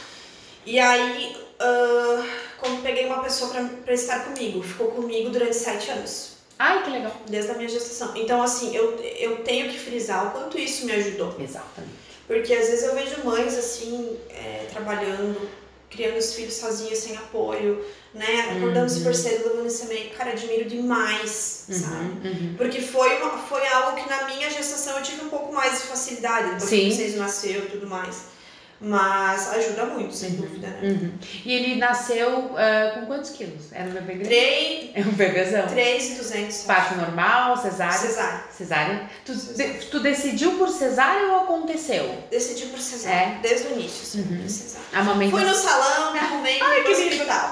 E 0.66 0.80
aí, 0.80 1.36
ah, 1.60 2.24
quando 2.60 2.82
peguei 2.84 3.06
uma 3.06 3.22
pessoa 3.24 3.52
pra, 3.52 3.64
pra 3.84 3.94
estar 3.94 4.26
comigo, 4.26 4.62
ficou 4.64 4.88
comigo 4.92 5.30
durante 5.30 5.56
sete 5.56 5.92
anos, 5.92 6.34
Ai, 6.58 6.84
que 6.84 6.90
legal. 6.92 7.12
desde 7.28 7.52
a 7.52 7.56
minha 7.56 7.68
gestação. 7.68 8.16
Então, 8.16 8.42
assim, 8.42 8.76
eu, 8.76 8.96
eu 9.20 9.44
tenho 9.44 9.70
que 9.70 9.78
frisar 9.78 10.28
o 10.28 10.32
quanto 10.32 10.58
isso 10.58 10.86
me 10.86 10.94
ajudou. 10.94 11.36
Exatamente. 11.40 11.96
Porque 12.28 12.54
às 12.54 12.68
vezes 12.70 12.84
eu 12.84 12.96
vejo 12.96 13.24
mães, 13.24 13.56
assim, 13.58 14.18
é, 14.30 14.68
trabalhando, 14.72 15.50
criando 15.96 16.18
os 16.18 16.34
filhos 16.34 16.54
sozinhas, 16.56 17.00
sem 17.00 17.16
apoio, 17.18 17.84
né? 18.14 18.52
Acordando 18.58 18.92
Uhum. 18.92 18.98
super 18.98 19.16
cedo, 19.16 19.48
levando 19.50 19.68
esse 19.68 19.86
meio. 19.88 20.10
Cara, 20.12 20.32
admiro 20.32 20.70
demais, 20.70 21.66
sabe? 21.70 21.94
Uhum, 22.06 22.22
uhum. 22.26 22.56
Porque 22.58 22.82
foi, 22.82 23.22
uma, 23.22 23.38
foi 23.38 23.66
algo 23.68 23.96
que 24.02 24.10
na 24.10 24.26
minha 24.28 24.50
gestação 24.50 24.98
eu 24.98 25.04
tive 25.04 25.26
um 25.26 25.30
pouco 25.30 25.54
mais 25.54 25.82
de 25.82 25.88
facilidade, 25.88 26.44
depois 26.52 26.70
Sim. 26.70 26.90
que 26.90 26.96
vocês 26.96 27.16
nasceu 27.16 27.64
e 27.66 27.70
tudo 27.70 27.88
mais. 27.88 28.35
Mas 28.82 29.54
ajuda 29.54 29.86
muito, 29.86 30.14
sem 30.14 30.32
dúvida, 30.32 30.68
né? 30.68 30.80
Uhum. 30.84 31.12
E 31.46 31.54
ele 31.54 31.76
nasceu 31.78 32.52
ah, 32.58 32.92
com 32.96 33.06
quantos 33.06 33.30
quilos? 33.32 33.72
Era 33.72 33.86
um 33.90 33.94
bebê 33.94 34.14
grande? 34.16 34.28
3, 34.28 34.92
É 34.96 35.00
um 35.02 35.12
bebezão. 35.14 35.68
3,200 35.68 36.58
Parto 36.64 36.96
normal, 36.96 37.56
cesárea? 37.58 37.94
cesárea. 37.98 38.44
Cesárea. 38.52 39.10
Tu, 39.26 39.34
Cesárea. 39.34 39.74
de- 39.74 39.86
tu 39.86 40.00
decidiu 40.02 40.52
por 40.58 40.68
cesárea 40.70 41.28
ou 41.30 41.44
aconteceu? 41.44 42.18
Decidi 42.30 42.66
por 42.68 42.80
cesárea, 42.80 43.40
desde 43.42 43.68
o 43.68 43.72
início, 43.72 44.02
assim, 44.04 44.22
Uhum. 44.42 44.50
cesárea. 44.50 44.86
Amamentação. 44.94 45.40
Fui 45.40 45.50
no 45.50 45.56
salão, 45.56 46.14
me 46.14 46.20
arrumei, 46.20 46.60
fui 46.60 46.82
pro 46.84 46.92
hospital. 46.92 47.52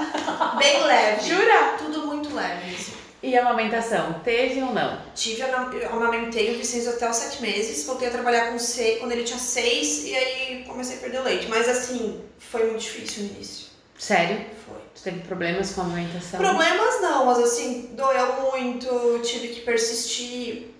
Bem 0.57 0.83
leve. 0.83 1.29
Jura? 1.29 1.75
Tudo 1.77 2.05
muito 2.05 2.35
leve, 2.35 2.75
assim. 2.75 2.92
E 3.23 3.37
a 3.37 3.41
amamentação? 3.41 4.19
Teve 4.21 4.61
ou 4.61 4.73
não? 4.73 5.01
Tive, 5.15 5.41
eu 5.41 5.89
amamentei 5.89 6.53
o 6.53 6.57
Vicente 6.57 6.89
até 6.89 7.09
os 7.09 7.15
sete 7.15 7.41
meses, 7.41 7.85
voltei 7.85 8.09
a 8.09 8.11
trabalhar 8.11 8.51
com 8.51 8.59
C 8.59 8.97
quando 8.99 9.13
ele 9.13 9.23
tinha 9.23 9.39
seis 9.39 10.03
e 10.03 10.13
aí 10.13 10.65
comecei 10.67 10.97
a 10.97 10.99
perder 10.99 11.21
leite. 11.21 11.47
Mas 11.47 11.69
assim, 11.69 12.21
foi 12.37 12.65
muito 12.65 12.81
difícil 12.81 13.23
no 13.23 13.29
início. 13.29 13.67
Sério? 13.97 14.45
Foi. 14.67 14.75
Tu 14.93 15.03
teve 15.03 15.21
problemas 15.21 15.71
com 15.71 15.81
a 15.81 15.83
amamentação? 15.85 16.37
Problemas 16.37 17.01
não, 17.01 17.25
mas 17.25 17.39
assim, 17.39 17.91
doeu 17.93 18.51
muito, 18.51 19.21
tive 19.23 19.47
que 19.47 19.61
persistir. 19.61 20.73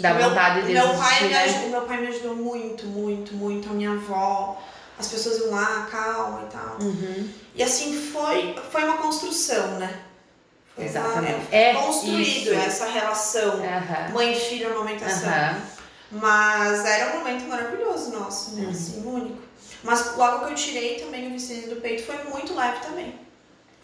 Dá 0.00 0.14
meu, 0.14 0.30
vontade 0.30 0.66
de 0.66 0.72
meu 0.72 0.88
desistir, 0.88 1.08
pai 1.08 1.22
me 1.22 1.28
né? 1.28 1.44
ajudou, 1.44 1.68
Meu 1.68 1.82
pai 1.82 2.00
me 2.00 2.06
ajudou 2.08 2.34
muito, 2.34 2.86
muito, 2.86 3.34
muito, 3.34 3.70
a 3.70 3.72
minha 3.72 3.92
avó. 3.92 4.60
As 4.98 5.06
pessoas 5.06 5.38
iam 5.38 5.52
lá, 5.52 5.86
calma 5.88 6.42
e 6.48 6.52
tal. 6.52 6.78
Uhum. 6.80 7.28
E 7.54 7.62
assim, 7.62 8.10
foi, 8.10 8.56
foi 8.72 8.82
uma 8.82 8.96
construção, 8.96 9.78
né? 9.78 10.00
Exatamente. 10.78 11.46
é, 11.52 11.70
É 11.70 11.74
construído 11.74 12.52
isso. 12.52 12.54
essa 12.54 12.86
relação 12.86 13.62
Aham. 13.62 14.08
mãe 14.12 14.32
e 14.32 14.40
filho, 14.40 14.72
amamentação. 14.72 15.28
Aham. 15.28 15.60
Mas 16.10 16.84
era 16.84 17.14
um 17.14 17.18
momento 17.18 17.44
maravilhoso 17.48 18.10
nosso, 18.10 18.54
né? 18.56 18.64
Uhum. 18.64 18.70
Assim, 18.70 19.02
único. 19.06 19.42
Mas 19.82 20.16
logo 20.16 20.46
que 20.46 20.52
eu 20.52 20.54
tirei 20.54 21.00
também 21.00 21.26
o 21.28 21.30
Vicente 21.30 21.68
do 21.68 21.76
peito 21.80 22.04
foi 22.04 22.22
muito 22.24 22.54
leve 22.54 22.78
também. 22.80 23.18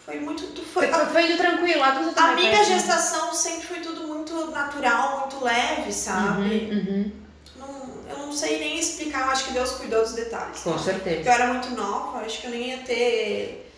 Foi 0.05 0.19
muito. 0.19 0.43
Foi, 0.65 0.89
Foi, 0.89 1.07
foi 1.07 1.27
indo 1.27 1.37
tranquilo, 1.37 1.83
a 1.83 1.89
a 1.89 2.35
minha 2.35 2.61
assim? 2.61 2.73
gestação 2.73 3.33
sempre 3.35 3.67
foi 3.67 3.81
tudo 3.81 4.07
muito 4.09 4.51
natural, 4.51 5.21
muito 5.21 5.45
leve, 5.45 5.93
sabe? 5.93 6.41
Uhum, 6.43 6.71
uhum. 6.79 7.13
Não, 7.57 8.11
eu 8.11 8.19
não 8.27 8.33
sei 8.33 8.59
nem 8.59 8.79
explicar, 8.79 9.27
eu 9.27 9.31
acho 9.31 9.45
que 9.45 9.53
Deus 9.53 9.73
cuidou 9.73 10.03
dos 10.03 10.13
detalhes. 10.15 10.61
Com 10.61 10.79
certeza. 10.79 11.29
Eu 11.29 11.33
era 11.33 11.47
muito 11.49 11.71
nova, 11.71 12.21
acho 12.21 12.41
que 12.41 12.47
eu 12.47 12.51
nem 12.51 12.71
ia 12.71 12.79
ter. 12.79 13.70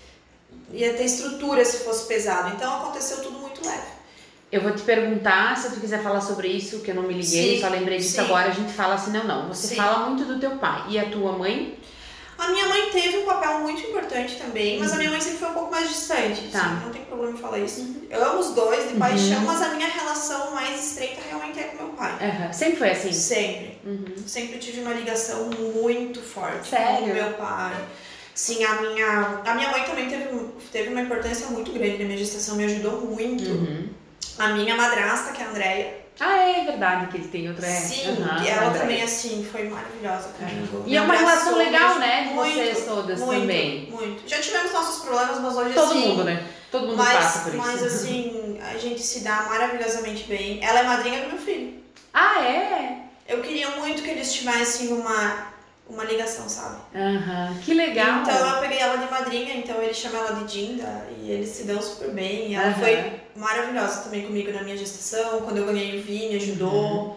Ia 0.72 0.94
ter 0.94 1.04
estrutura 1.04 1.64
se 1.64 1.78
fosse 1.84 2.06
pesado. 2.06 2.54
Então 2.56 2.74
aconteceu 2.82 3.18
tudo 3.22 3.38
muito 3.38 3.64
leve. 3.66 3.92
Eu 4.50 4.60
vou 4.60 4.72
te 4.72 4.82
perguntar 4.82 5.56
se 5.56 5.70
tu 5.70 5.80
quiser 5.80 6.02
falar 6.02 6.20
sobre 6.20 6.48
isso, 6.48 6.80
que 6.80 6.90
eu 6.90 6.94
não 6.94 7.04
me 7.04 7.14
liguei, 7.14 7.54
Sim, 7.56 7.60
só 7.62 7.68
lembrei 7.68 7.96
disso 7.98 8.16
sim. 8.16 8.20
agora, 8.20 8.48
a 8.48 8.52
gente 8.52 8.70
fala 8.72 8.94
assim, 8.94 9.10
não, 9.10 9.24
não. 9.24 9.48
Você 9.48 9.68
Sim. 9.68 9.76
fala 9.76 10.10
muito 10.10 10.24
do 10.26 10.38
teu 10.38 10.52
pai. 10.58 10.84
E 10.88 10.98
a 10.98 11.06
tua 11.08 11.32
mãe? 11.32 11.78
A 12.36 12.48
minha 12.48 12.66
mãe 12.68 12.90
teve 12.90 13.18
um 13.18 13.24
papel 13.24 13.60
muito 13.60 13.80
importante 13.82 14.36
também, 14.36 14.78
mas 14.80 14.92
a 14.92 14.96
minha 14.96 15.10
mãe 15.10 15.20
sempre 15.20 15.38
foi 15.38 15.48
um 15.48 15.54
pouco 15.54 15.70
mais 15.70 15.88
distante. 15.88 16.48
Tá. 16.50 16.58
assim, 16.60 16.84
não 16.84 16.90
tem 16.90 17.02
problema 17.04 17.32
em 17.32 17.36
falar 17.40 17.58
isso. 17.60 17.96
Eu 18.10 18.24
amo 18.24 18.40
os 18.40 18.50
dois 18.50 18.88
de 18.88 18.94
Uhum. 18.94 18.98
paixão, 18.98 19.40
mas 19.42 19.62
a 19.62 19.68
minha 19.68 19.88
relação 19.88 20.50
mais 20.50 20.86
estreita 20.86 21.20
realmente 21.28 21.58
é 21.60 21.62
com 21.64 21.84
meu 21.84 21.92
pai. 21.94 22.12
Sempre 22.52 22.76
foi 22.76 22.90
assim? 22.90 23.12
Sempre. 23.12 23.78
Uhum. 23.86 24.04
Sempre 24.26 24.58
tive 24.58 24.80
uma 24.80 24.92
ligação 24.92 25.44
muito 25.46 26.20
forte 26.20 26.68
Sério? 26.68 26.98
com 26.98 27.04
o 27.04 27.14
meu 27.14 27.32
pai. 27.34 27.74
Sim, 28.34 28.64
a 28.64 28.80
minha, 28.80 29.40
a 29.44 29.54
minha 29.54 29.70
mãe 29.70 29.82
também 29.84 30.08
teve, 30.08 30.24
teve 30.72 30.88
uma 30.88 31.02
importância 31.02 31.46
muito 31.48 31.70
grande 31.72 31.98
na 31.98 32.04
minha 32.04 32.18
gestação, 32.18 32.56
me 32.56 32.64
ajudou 32.64 33.00
muito. 33.02 33.44
Uhum. 33.50 33.88
A 34.38 34.48
minha 34.48 34.74
madrasta, 34.74 35.32
que 35.32 35.42
é 35.42 35.44
a 35.44 35.48
Andrea, 35.50 36.02
Ah, 36.18 36.38
é 36.38 36.64
verdade 36.64 37.06
que 37.08 37.16
ele 37.18 37.28
tem 37.28 37.48
outra. 37.48 37.66
é. 37.66 37.70
sim, 37.70 38.16
e 38.42 38.48
ela 38.48 38.68
André. 38.68 38.78
também, 38.80 39.02
assim, 39.02 39.46
foi 39.50 39.64
maravilhosa 39.68 40.28
comigo. 40.38 40.82
E 40.86 40.90
Me 40.90 40.96
é 40.96 41.00
uma 41.02 41.14
relação 41.14 41.56
legal, 41.56 41.98
né, 41.98 42.22
de 42.28 42.34
muito, 42.34 42.54
vocês 42.54 42.84
todas 42.86 43.20
muito, 43.20 43.40
também. 43.40 43.88
Muito. 43.90 44.26
Já 44.28 44.38
tivemos 44.40 44.72
nossos 44.72 45.02
problemas, 45.04 45.38
mas 45.40 45.56
hoje 45.56 45.74
Todo 45.74 45.90
assim. 45.90 46.08
mundo, 46.08 46.24
né? 46.24 46.46
Todo 46.70 46.86
mundo 46.86 46.96
Mas, 46.96 47.12
passa 47.18 47.38
por 47.40 47.54
isso. 47.54 47.58
mas 47.66 47.82
assim, 47.82 48.58
a 48.72 48.78
gente 48.78 49.02
se 49.02 49.20
dá 49.20 49.42
maravilhosamente 49.42 50.24
bem. 50.24 50.58
Ela 50.64 50.80
é 50.80 50.82
madrinha 50.84 51.20
do 51.20 51.28
meu 51.28 51.38
filho. 51.38 51.74
Ah, 52.14 52.40
é? 52.42 52.96
Eu 53.28 53.42
queria 53.42 53.70
muito 53.72 54.02
que 54.02 54.08
eles 54.08 54.32
tivessem 54.32 54.88
uma, 54.88 55.51
uma 55.92 56.04
ligação, 56.04 56.48
sabe? 56.48 56.76
Aham. 56.94 57.54
Que 57.62 57.74
legal. 57.74 58.22
Então 58.22 58.54
eu 58.54 58.60
peguei 58.60 58.78
ela 58.78 58.96
de 58.96 59.10
madrinha, 59.10 59.54
então 59.54 59.80
ele 59.82 59.92
chama 59.94 60.18
ela 60.18 60.32
de 60.32 60.44
Dinda 60.44 61.06
e 61.20 61.30
eles 61.30 61.50
se 61.50 61.64
dão 61.64 61.80
super 61.80 62.10
bem. 62.10 62.50
E 62.50 62.54
ela 62.54 62.68
Aham. 62.68 62.74
foi 62.80 63.20
maravilhosa 63.36 64.02
também 64.02 64.22
comigo 64.26 64.50
na 64.52 64.62
minha 64.62 64.76
gestação. 64.76 65.42
Quando 65.42 65.58
eu 65.58 65.66
ganhei 65.66 65.98
o 65.98 66.02
Vini, 66.02 66.36
ajudou. 66.36 66.72
Uhum. 66.72 67.16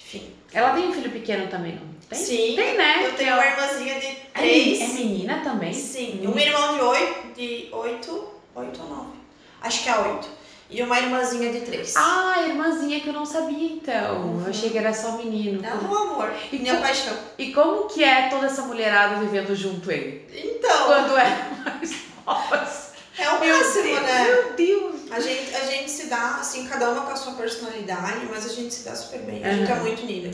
Enfim. 0.00 0.32
Ela 0.52 0.70
tem 0.74 0.88
um 0.88 0.92
filho 0.92 1.10
pequeno 1.10 1.48
também, 1.48 1.72
não? 1.74 1.94
Tem? 2.08 2.18
Sim. 2.18 2.54
Tem, 2.54 2.76
né? 2.76 3.06
Eu 3.06 3.12
tenho 3.14 3.34
uma 3.34 3.44
irmãzinha 3.46 3.98
de 3.98 4.06
É 4.06 4.16
três. 4.34 4.80
É 4.80 4.86
menina 4.88 5.40
também? 5.42 5.72
Sim, 5.72 6.20
Menina. 6.20 6.30
um 6.30 6.38
irmão 6.38 6.74
de 6.74 6.80
oito, 6.80 7.34
de 7.34 7.68
oito, 7.72 8.28
oito 8.54 8.82
ou 8.82 8.88
nove. 8.88 9.16
Acho 9.62 9.82
que 9.82 9.88
é 9.88 9.98
oito. 9.98 10.28
E 10.70 10.82
uma 10.82 10.98
irmãzinha 10.98 11.52
de 11.52 11.60
três. 11.60 11.94
Ah, 11.96 12.36
irmãzinha 12.48 12.98
que 13.00 13.08
eu 13.08 13.12
não 13.12 13.26
sabia 13.26 13.72
então. 13.74 14.40
Eu 14.42 14.50
achei 14.50 14.70
que 14.70 14.78
era 14.78 14.92
só 14.94 15.12
menino. 15.18 15.64
É 15.64 15.74
um 15.74 15.94
amor. 15.94 16.32
E 16.50 16.58
minha 16.58 16.76
co- 16.76 16.82
paixão. 16.82 17.16
E 17.38 17.52
como 17.52 17.86
que 17.86 18.02
é 18.02 18.28
toda 18.28 18.46
essa 18.46 18.62
mulherada 18.62 19.16
vivendo 19.20 19.54
junto 19.54 19.90
aí? 19.90 20.26
Então, 20.32 20.86
Quando 20.86 21.16
é 21.18 21.48
mais 21.64 21.94
novas. 22.26 22.92
é 23.18 23.28
o 23.28 23.40
Meu 23.40 23.56
máximo, 23.58 23.82
Deus, 23.84 24.02
né? 24.02 24.24
Meu 24.24 24.52
Deus. 24.54 24.94
A 25.12 25.20
gente, 25.20 25.54
a 25.54 25.60
gente 25.66 25.90
se 25.90 26.06
dá, 26.06 26.36
assim, 26.40 26.66
cada 26.66 26.90
uma 26.90 27.02
com 27.02 27.12
a 27.12 27.16
sua 27.16 27.34
personalidade, 27.34 28.26
mas 28.30 28.46
a 28.46 28.52
gente 28.52 28.72
se 28.74 28.84
dá 28.84 28.96
super 28.96 29.20
bem. 29.20 29.44
A 29.44 29.52
gente 29.52 29.70
é 29.70 29.74
muito 29.76 30.02
unida. 30.02 30.30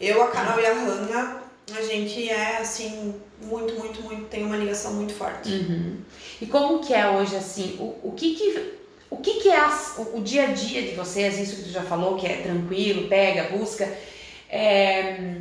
Eu, 0.00 0.20
a 0.22 0.28
Carol 0.28 0.60
e 0.60 0.66
a 0.66 0.74
Hannah, 0.74 1.42
a 1.74 1.80
gente 1.80 2.28
é, 2.28 2.58
assim, 2.58 3.14
muito, 3.40 3.72
muito, 3.78 4.02
muito, 4.02 4.24
tem 4.24 4.44
uma 4.44 4.56
ligação 4.56 4.92
muito 4.94 5.14
forte. 5.14 5.48
Uhum. 5.50 5.96
E 6.40 6.46
como 6.46 6.80
que 6.80 6.92
é 6.92 7.08
hoje 7.08 7.36
assim? 7.36 7.76
O, 7.78 8.08
o 8.08 8.12
que 8.14 8.34
que 8.34 8.74
o 9.14 9.16
que 9.18 9.34
que 9.40 9.48
é 9.48 9.56
as- 9.58 9.94
o, 9.98 10.18
o 10.18 10.22
dia 10.22 10.44
a 10.44 10.52
dia 10.52 10.82
de 10.82 10.94
vocês? 10.94 11.38
Isso 11.38 11.56
que 11.56 11.62
tu 11.64 11.70
já 11.70 11.82
falou 11.82 12.16
que 12.16 12.26
é 12.26 12.36
tranquilo, 12.42 13.08
pega, 13.08 13.56
busca. 13.56 13.86
É, 14.50 15.36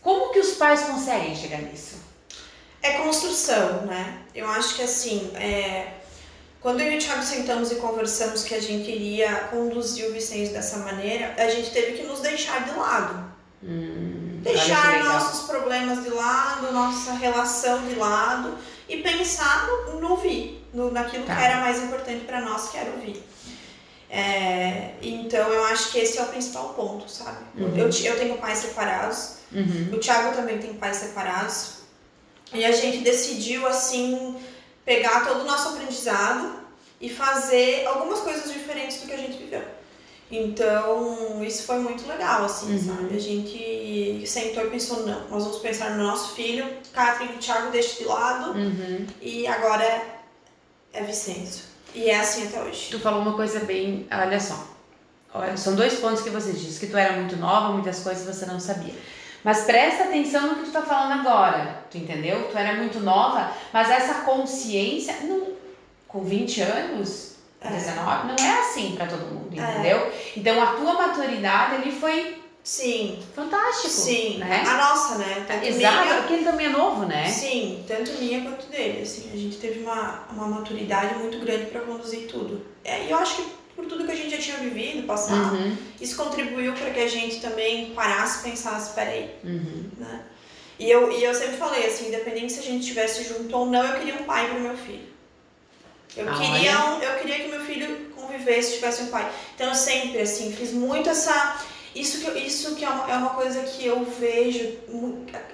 como 0.00 0.32
que 0.32 0.38
os 0.40 0.52
pais 0.52 0.82
conseguem 0.82 1.34
chegar 1.34 1.60
nisso? 1.62 1.96
É 2.82 2.92
construção, 2.98 3.82
né? 3.86 4.18
Eu 4.34 4.46
acho 4.48 4.76
que 4.76 4.82
assim, 4.82 5.30
é, 5.36 5.86
quando 6.60 6.80
eu 6.80 6.92
e 6.92 6.96
o 6.96 7.00
Thiago 7.00 7.22
sentamos 7.22 7.70
e 7.72 7.76
conversamos 7.76 8.42
que 8.44 8.54
a 8.54 8.60
gente 8.60 8.90
iria 8.90 9.34
conduzir 9.50 10.06
o 10.08 10.12
Vicente 10.12 10.50
dessa 10.52 10.78
maneira, 10.78 11.34
a 11.38 11.48
gente 11.48 11.70
teve 11.70 11.92
que 11.98 12.02
nos 12.04 12.20
deixar 12.20 12.64
de 12.64 12.78
lado. 12.78 13.32
Hum, 13.62 14.40
Deixar 14.42 15.02
nossos 15.04 15.46
problemas 15.46 16.02
de 16.04 16.10
lado, 16.10 16.70
nossa 16.70 17.14
relação 17.14 17.86
de 17.86 17.94
lado 17.94 18.58
e 18.94 19.02
pensar 19.02 19.66
no, 19.66 20.00
no 20.00 20.10
ouvir, 20.12 20.64
no, 20.72 20.90
naquilo 20.90 21.24
Tá. 21.24 21.36
que 21.36 21.42
era 21.42 21.60
mais 21.60 21.82
importante 21.82 22.24
para 22.24 22.40
nós, 22.40 22.68
que 22.70 22.76
era 22.78 22.90
ouvir. 22.90 23.22
É, 24.10 24.92
então 25.02 25.48
eu 25.52 25.64
acho 25.64 25.90
que 25.90 25.98
esse 25.98 26.18
é 26.18 26.22
o 26.22 26.26
principal 26.26 26.70
ponto, 26.74 27.10
sabe? 27.10 27.38
Uhum. 27.56 27.76
Eu, 27.76 27.88
eu 27.90 28.18
tenho 28.18 28.36
pais 28.38 28.58
separados, 28.58 29.34
Uhum. 29.52 29.90
o 29.92 29.98
Thiago 29.98 30.34
também 30.34 30.58
tem 30.58 30.74
pais 30.74 30.96
separados. 30.98 31.74
E 32.52 32.64
a 32.64 32.72
gente 32.72 32.98
decidiu, 32.98 33.66
assim, 33.66 34.36
pegar 34.84 35.24
todo 35.26 35.40
o 35.40 35.44
nosso 35.44 35.68
aprendizado 35.70 36.60
e 37.00 37.08
fazer 37.10 37.86
algumas 37.86 38.20
coisas 38.20 38.52
diferentes 38.52 39.00
do 39.00 39.06
que 39.06 39.12
a 39.12 39.16
gente 39.16 39.36
viveu. 39.38 39.62
Então, 40.36 41.42
isso 41.44 41.62
foi 41.64 41.78
muito 41.78 42.06
legal, 42.08 42.44
assim, 42.44 42.72
Uhum. 42.72 42.96
sabe? 42.96 43.16
A 43.16 43.20
gente 43.20 44.24
sentou 44.26 44.64
e 44.66 44.70
pensou, 44.70 45.06
não, 45.06 45.28
nós 45.28 45.44
vamos 45.44 45.58
pensar 45.58 45.90
no 45.96 46.02
nosso 46.04 46.34
filho, 46.34 46.66
Catherine 46.92 47.34
e 47.34 47.36
o 47.36 47.38
Thiago 47.38 47.70
deixa 47.70 47.98
de 47.98 48.04
lado 48.04 48.52
Uhum. 48.58 49.06
e 49.20 49.46
agora 49.46 49.84
é 50.92 51.02
Vicenzo. 51.02 51.62
E 51.94 52.10
é 52.10 52.18
assim 52.18 52.48
até 52.48 52.62
hoje. 52.62 52.88
Tu 52.90 52.98
falou 52.98 53.20
uma 53.22 53.34
coisa 53.34 53.60
bem, 53.60 54.06
olha 54.10 54.40
só. 54.40 54.66
Olha, 55.32 55.56
são 55.56 55.74
dois 55.74 55.94
pontos 55.94 56.22
que 56.22 56.30
você 56.30 56.52
disse, 56.52 56.80
que 56.80 56.86
tu 56.86 56.96
era 56.96 57.12
muito 57.14 57.36
nova, 57.36 57.72
muitas 57.72 58.00
coisas 58.00 58.24
você 58.24 58.46
não 58.46 58.58
sabia. 58.60 58.94
Mas 59.42 59.62
presta 59.64 60.04
atenção 60.04 60.46
no 60.48 60.54
que 60.56 60.64
tu 60.66 60.72
tá 60.72 60.82
falando 60.82 61.20
agora, 61.20 61.84
tu 61.90 61.98
entendeu? 61.98 62.48
Tu 62.50 62.56
era 62.56 62.76
muito 62.78 62.98
nova, 63.00 63.52
mas 63.72 63.90
essa 63.90 64.22
consciência, 64.22 65.14
não, 65.24 65.48
com 66.08 66.22
20 66.24 66.60
anos, 66.62 67.30
É. 67.32 67.33
19, 67.70 68.28
não 68.28 68.34
é 68.46 68.60
assim 68.60 68.94
pra 68.96 69.06
todo 69.06 69.26
mundo, 69.26 69.58
É. 69.58 69.62
entendeu? 69.72 70.12
Então 70.36 70.62
a 70.62 70.66
tua 70.74 70.94
maturidade 70.94 71.76
ali 71.76 71.92
foi 71.92 72.42
Sim, 72.62 73.18
fantástico, 73.36 73.88
sim. 73.90 74.38
né? 74.38 74.64
A 74.66 74.76
nossa, 74.78 75.18
né? 75.18 75.44
Tanto 75.46 75.66
Exato, 75.66 76.02
minha- 76.06 76.16
porque 76.16 76.32
ele 76.32 76.44
também 76.44 76.66
é 76.66 76.70
novo, 76.70 77.04
né? 77.04 77.28
Sim, 77.28 77.84
tanto 77.86 78.12
minha 78.12 78.40
quanto 78.40 78.66
dele. 78.68 79.02
Assim, 79.02 79.30
a 79.34 79.36
gente 79.36 79.58
teve 79.58 79.80
uma, 79.80 80.24
uma 80.32 80.46
maturidade 80.48 81.14
muito 81.18 81.38
grande 81.40 81.66
para 81.66 81.82
conduzir 81.82 82.26
tudo. 82.26 82.64
É, 82.82 83.04
e 83.04 83.10
eu 83.10 83.18
acho 83.18 83.36
que 83.36 83.44
por 83.76 83.84
tudo 83.84 84.04
que 84.06 84.12
a 84.12 84.16
gente 84.16 84.30
já 84.30 84.38
tinha 84.38 84.56
vivido, 84.56 85.06
passado, 85.06 85.54
Uhum, 85.56 85.76
isso 86.00 86.16
contribuiu 86.16 86.72
para 86.72 86.88
que 86.90 87.00
a 87.00 87.08
gente 87.08 87.38
também 87.40 87.90
parasse 87.90 88.40
e 88.46 88.50
pensasse, 88.50 88.94
peraí, 88.94 89.30
uhum. 89.44 89.84
né? 89.98 90.22
E 90.78 90.90
eu, 90.90 91.12
e 91.12 91.22
eu 91.22 91.34
sempre 91.34 91.58
falei 91.58 91.86
assim, 91.86 92.08
independente 92.08 92.52
se 92.54 92.60
a 92.60 92.62
gente 92.62 92.80
estivesse 92.80 93.24
junto 93.24 93.54
ou 93.54 93.66
não, 93.66 93.84
eu 93.84 93.98
queria 93.98 94.14
um 94.14 94.24
pai 94.24 94.48
para 94.48 94.58
meu 94.58 94.76
filho. 94.76 95.12
Eu, 96.16 96.28
Ah, 96.28 96.34
queria 96.38 96.84
um, 96.86 96.98
eu 97.02 97.18
queria 97.18 97.36
que 97.40 97.48
meu 97.48 97.60
filho 97.64 98.10
convivesse, 98.16 98.74
tivesse 98.74 99.02
um 99.02 99.06
pai. 99.08 99.30
Então 99.54 99.68
eu 99.68 99.74
sempre, 99.74 100.20
assim, 100.20 100.52
fiz 100.52 100.72
muito 100.72 101.08
essa... 101.10 101.56
Isso 101.94 102.18
que, 102.20 102.26
eu- 102.26 102.36
isso 102.36 102.74
que 102.74 102.84
é, 102.84 102.88
uma, 102.88 103.10
é 103.12 103.16
uma 103.16 103.30
coisa 103.30 103.60
que 103.62 103.86
eu 103.86 104.04
vejo, 104.04 104.76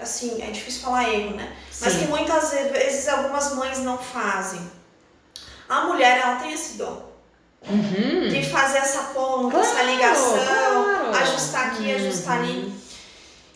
assim, 0.00 0.40
é 0.42 0.46
difícil 0.50 0.80
falar 0.82 1.12
erro, 1.12 1.36
né? 1.36 1.54
Mas 1.80 1.92
Sim. 1.92 1.98
que 2.00 2.06
muitas 2.06 2.50
vezes 2.50 3.08
algumas 3.08 3.54
mães 3.54 3.78
não 3.80 3.98
fazem. 3.98 4.60
A 5.68 5.84
mulher, 5.84 6.18
ela 6.18 6.36
tem 6.36 6.52
esse 6.52 6.78
dom 6.78 7.08
Uhum. 7.68 8.28
de 8.30 8.42
fazer 8.50 8.78
essa 8.78 9.02
ponta, 9.12 9.50
Claro, 9.50 9.66
essa 9.66 9.82
ligação, 9.82 10.32
claro. 10.84 11.16
ajustar 11.18 11.66
aqui, 11.72 11.92
ajustar 11.94 12.38
ali. 12.38 12.52
Uhum. 12.52 12.72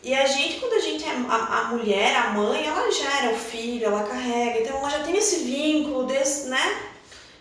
E 0.02 0.14
a 0.14 0.26
gente, 0.26 0.60
quando 0.60 0.74
a 0.74 0.80
gente 0.80 1.02
é 1.02 1.08
a, 1.26 1.34
a 1.60 1.64
mulher, 1.68 2.14
a 2.14 2.30
mãe, 2.32 2.66
ela 2.66 2.90
gera 2.92 3.30
o 3.32 3.38
filho, 3.38 3.86
ela 3.86 4.02
carrega, 4.02 4.60
então 4.60 4.76
ela 4.76 4.90
já 4.90 4.98
tem 5.04 5.16
esse 5.16 5.36
vínculo 5.44 6.04
desde, 6.04 6.48
né, 6.50 6.76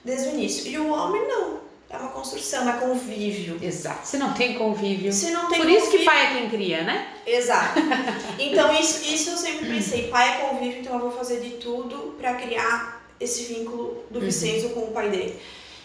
desde 0.04 0.30
o 0.30 0.32
início. 0.32 0.68
E 0.70 0.78
o 0.78 0.90
homem 0.92 1.28
não. 1.28 1.62
É 1.90 1.98
uma 1.98 2.10
construção, 2.10 2.68
é 2.68 2.74
convívio. 2.80 3.60
Exato. 3.62 4.08
Se 4.08 4.18
não 4.18 4.34
tem 4.34 4.56
convívio. 4.56 5.14
Se 5.14 5.30
não 5.30 5.48
tem 5.48 5.60
Por 5.60 5.70
isso 5.70 5.82
que 5.92 6.00
convívio- 6.00 6.06
pai 6.06 6.26
é 6.26 6.40
quem 6.40 6.50
cria, 6.50 6.84
né? 6.84 7.08
Exato. 7.26 7.80
Então 8.40 8.74
isso, 8.74 9.06
isso 9.06 9.30
eu 9.30 9.38
sempre 9.38 9.68
pensei, 9.68 10.08
pai 10.08 10.28
é 10.30 10.48
convívio, 10.50 10.80
então 10.80 10.94
eu 10.96 11.00
vou 11.00 11.12
fazer 11.12 11.40
de 11.40 11.52
tudo 11.52 12.16
pra 12.20 12.34
criar 12.34 13.06
esse 13.20 13.44
vínculo 13.44 14.04
do 14.10 14.18
Uhum. 14.20 14.26
Vicenzo 14.26 14.70
com 14.70 14.82
o 14.82 14.92
pai 14.92 15.10
dele. 15.10 15.40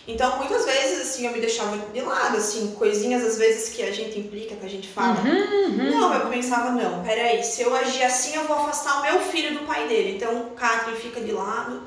Então 0.07 0.39
muitas 0.39 0.65
vezes 0.65 1.03
assim 1.03 1.27
eu 1.27 1.33
me 1.33 1.41
deixava 1.41 1.77
de 1.77 2.01
lado, 2.01 2.39
assim, 2.39 2.75
coisinhas 2.79 3.23
às 3.23 3.37
vezes 3.37 3.69
que 3.75 3.83
a 3.83 3.93
gente 3.93 4.19
implica, 4.19 4.57
que 4.57 4.65
a 4.65 4.71
gente 4.71 4.89
fala. 4.89 5.21
Uhum, 5.21 5.91
Não, 5.91 6.15
eu 6.15 6.31
pensava, 6.31 6.71
não, 6.71 7.05
peraí, 7.05 7.43
se 7.45 7.61
eu 7.61 7.75
agir 7.77 8.03
assim 8.03 8.35
eu 8.35 8.45
vou 8.45 8.57
afastar 8.57 9.01
o 9.01 9.03
meu 9.03 9.21
filho 9.21 9.59
do 9.59 9.67
pai 9.67 9.87
dele. 9.87 10.17
Então 10.17 10.35
o 10.41 10.51
Catherine 10.53 10.99
fica 10.99 11.21
de 11.21 11.33
lado 11.33 11.83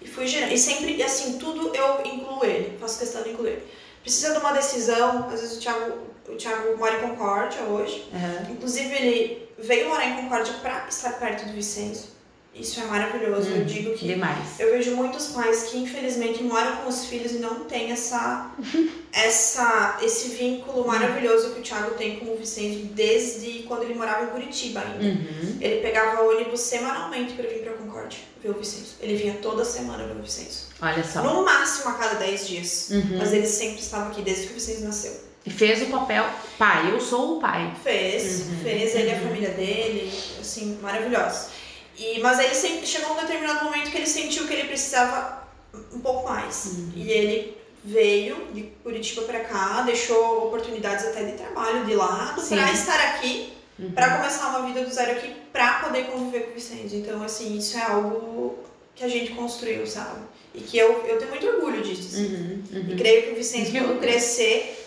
e 0.00 0.08
fui 0.08 0.26
gerando. 0.26 0.52
E 0.52 0.58
sempre, 0.58 0.96
e 0.96 1.02
assim, 1.02 1.38
tudo 1.38 1.74
eu 1.74 2.00
incluo 2.04 2.44
ele, 2.44 2.76
faço 2.78 2.98
questão 2.98 3.22
de 3.22 3.30
incluir 3.30 3.50
ele. 3.50 3.62
Precisa 4.02 4.32
de 4.32 4.38
uma 4.38 4.52
decisão, 4.52 5.28
às 5.28 5.40
vezes 5.40 5.58
o 5.58 5.60
Thiago, 5.60 5.98
o 6.28 6.36
Thiago 6.36 6.76
mora 6.78 6.96
em 6.96 7.00
Concórdia 7.00 7.62
hoje. 7.62 8.08
Uhum. 8.12 8.52
Inclusive, 8.52 8.94
ele 8.94 9.48
veio 9.58 9.88
morar 9.88 10.06
em 10.06 10.22
Concórdia 10.22 10.54
para 10.62 10.86
estar 10.88 11.18
perto 11.18 11.46
do 11.46 11.52
Vicenzo. 11.52 12.08
Isso 12.54 12.80
é 12.80 12.84
maravilhoso. 12.84 13.48
Eu 13.48 13.62
Hum, 13.62 13.64
digo 13.64 13.94
que 13.94 14.06
Demais. 14.08 14.58
eu 14.58 14.72
vejo 14.72 14.96
muitos 14.96 15.28
pais 15.28 15.64
que 15.64 15.78
infelizmente 15.78 16.42
moram 16.42 16.76
com 16.78 16.88
os 16.88 17.04
filhos 17.06 17.32
e 17.32 17.38
não 17.38 17.60
têm 17.60 17.92
essa, 17.92 18.50
essa, 19.12 19.98
esse 20.02 20.28
vínculo 20.36 20.86
maravilhoso 20.86 21.50
que 21.54 21.60
o 21.60 21.62
Thiago 21.62 21.92
tem 21.94 22.16
com 22.18 22.32
o 22.32 22.36
Vicenzo 22.36 22.80
desde 22.92 23.64
quando 23.68 23.84
ele 23.84 23.94
morava 23.94 24.24
em 24.24 24.28
Curitiba 24.28 24.80
ainda. 24.80 25.04
Uhum. 25.04 25.58
Ele 25.60 25.80
pegava 25.80 26.22
ônibus 26.22 26.60
semanalmente 26.60 27.34
para 27.34 27.48
vir 27.48 27.60
para 27.62 27.72
Concórdia 27.74 28.18
ver 28.42 28.50
o 28.50 28.54
Vicenzo. 28.54 28.96
Ele 29.00 29.14
vinha 29.16 29.34
toda 29.40 29.64
semana 29.64 30.04
ver 30.06 30.18
o 30.18 30.22
Vicenzo. 30.22 30.66
Olha 30.82 31.04
só. 31.04 31.22
No 31.22 31.44
máximo 31.44 31.90
a 31.90 31.92
cada 31.94 32.14
10 32.16 32.48
dias. 32.48 32.88
Uhum. 32.90 33.18
Mas 33.18 33.32
ele 33.32 33.46
sempre 33.46 33.80
estava 33.80 34.10
aqui 34.10 34.22
desde 34.22 34.46
que 34.46 34.52
o 34.52 34.54
Vicenzo 34.54 34.84
nasceu. 34.84 35.12
E 35.46 35.50
fez 35.50 35.80
o 35.82 35.86
papel 35.86 36.24
pai. 36.58 36.90
Eu 36.92 37.00
sou 37.00 37.36
o 37.36 37.40
pai. 37.40 37.74
Fez, 37.82 38.40
Uhum, 38.46 38.56
fez 38.62 38.94
ele 38.94 39.08
e 39.08 39.12
a 39.12 39.14
uhum. 39.14 39.20
família 39.22 39.50
dele, 39.50 40.12
assim, 40.40 40.78
maravilhosos. 40.82 41.59
E, 42.02 42.18
mas 42.20 42.38
ele 42.38 42.54
sempre 42.54 42.86
chegou 42.86 43.12
um 43.12 43.20
determinado 43.20 43.64
momento 43.64 43.90
que 43.90 43.96
ele 43.98 44.06
sentiu 44.06 44.46
que 44.46 44.54
ele 44.54 44.68
precisava 44.68 45.46
um 45.92 46.00
pouco 46.00 46.26
mais. 46.28 46.64
Uhum. 46.78 46.92
E 46.96 47.10
ele 47.10 47.56
veio 47.84 48.46
de 48.54 48.62
Curitiba 48.82 49.22
para 49.22 49.40
cá, 49.40 49.82
deixou 49.82 50.46
oportunidades 50.46 51.04
até 51.06 51.24
de 51.24 51.32
trabalho 51.32 51.84
de 51.84 51.94
lado 51.94 52.40
para 52.48 52.72
estar 52.72 53.00
aqui, 53.14 53.52
Uhum. 53.78 53.92
para 53.92 54.18
começar 54.18 54.48
uma 54.48 54.66
vida 54.66 54.84
do 54.84 54.92
zero 54.92 55.12
aqui, 55.12 55.34
para 55.50 55.80
poder 55.80 56.04
conviver 56.08 56.40
com 56.44 56.50
o 56.50 56.54
Vicente. 56.54 56.96
Então, 56.96 57.22
assim, 57.22 57.56
isso 57.56 57.78
é 57.78 57.82
algo 57.82 58.58
que 58.94 59.02
a 59.02 59.08
gente 59.08 59.32
construiu, 59.32 59.86
sabe? 59.86 60.20
E 60.54 60.60
que 60.60 60.76
eu, 60.76 61.02
eu 61.06 61.16
tenho 61.16 61.30
muito 61.30 61.46
orgulho 61.46 61.80
disso. 61.80 62.08
assim. 62.08 62.26
Uhum, 62.26 62.62
E 62.70 62.76
uhum. 62.90 62.96
creio 62.98 63.22
que 63.22 63.30
o 63.30 63.34
Vicente, 63.36 63.70
Que 63.70 63.80
quando 63.80 63.98
crescer, 63.98 64.86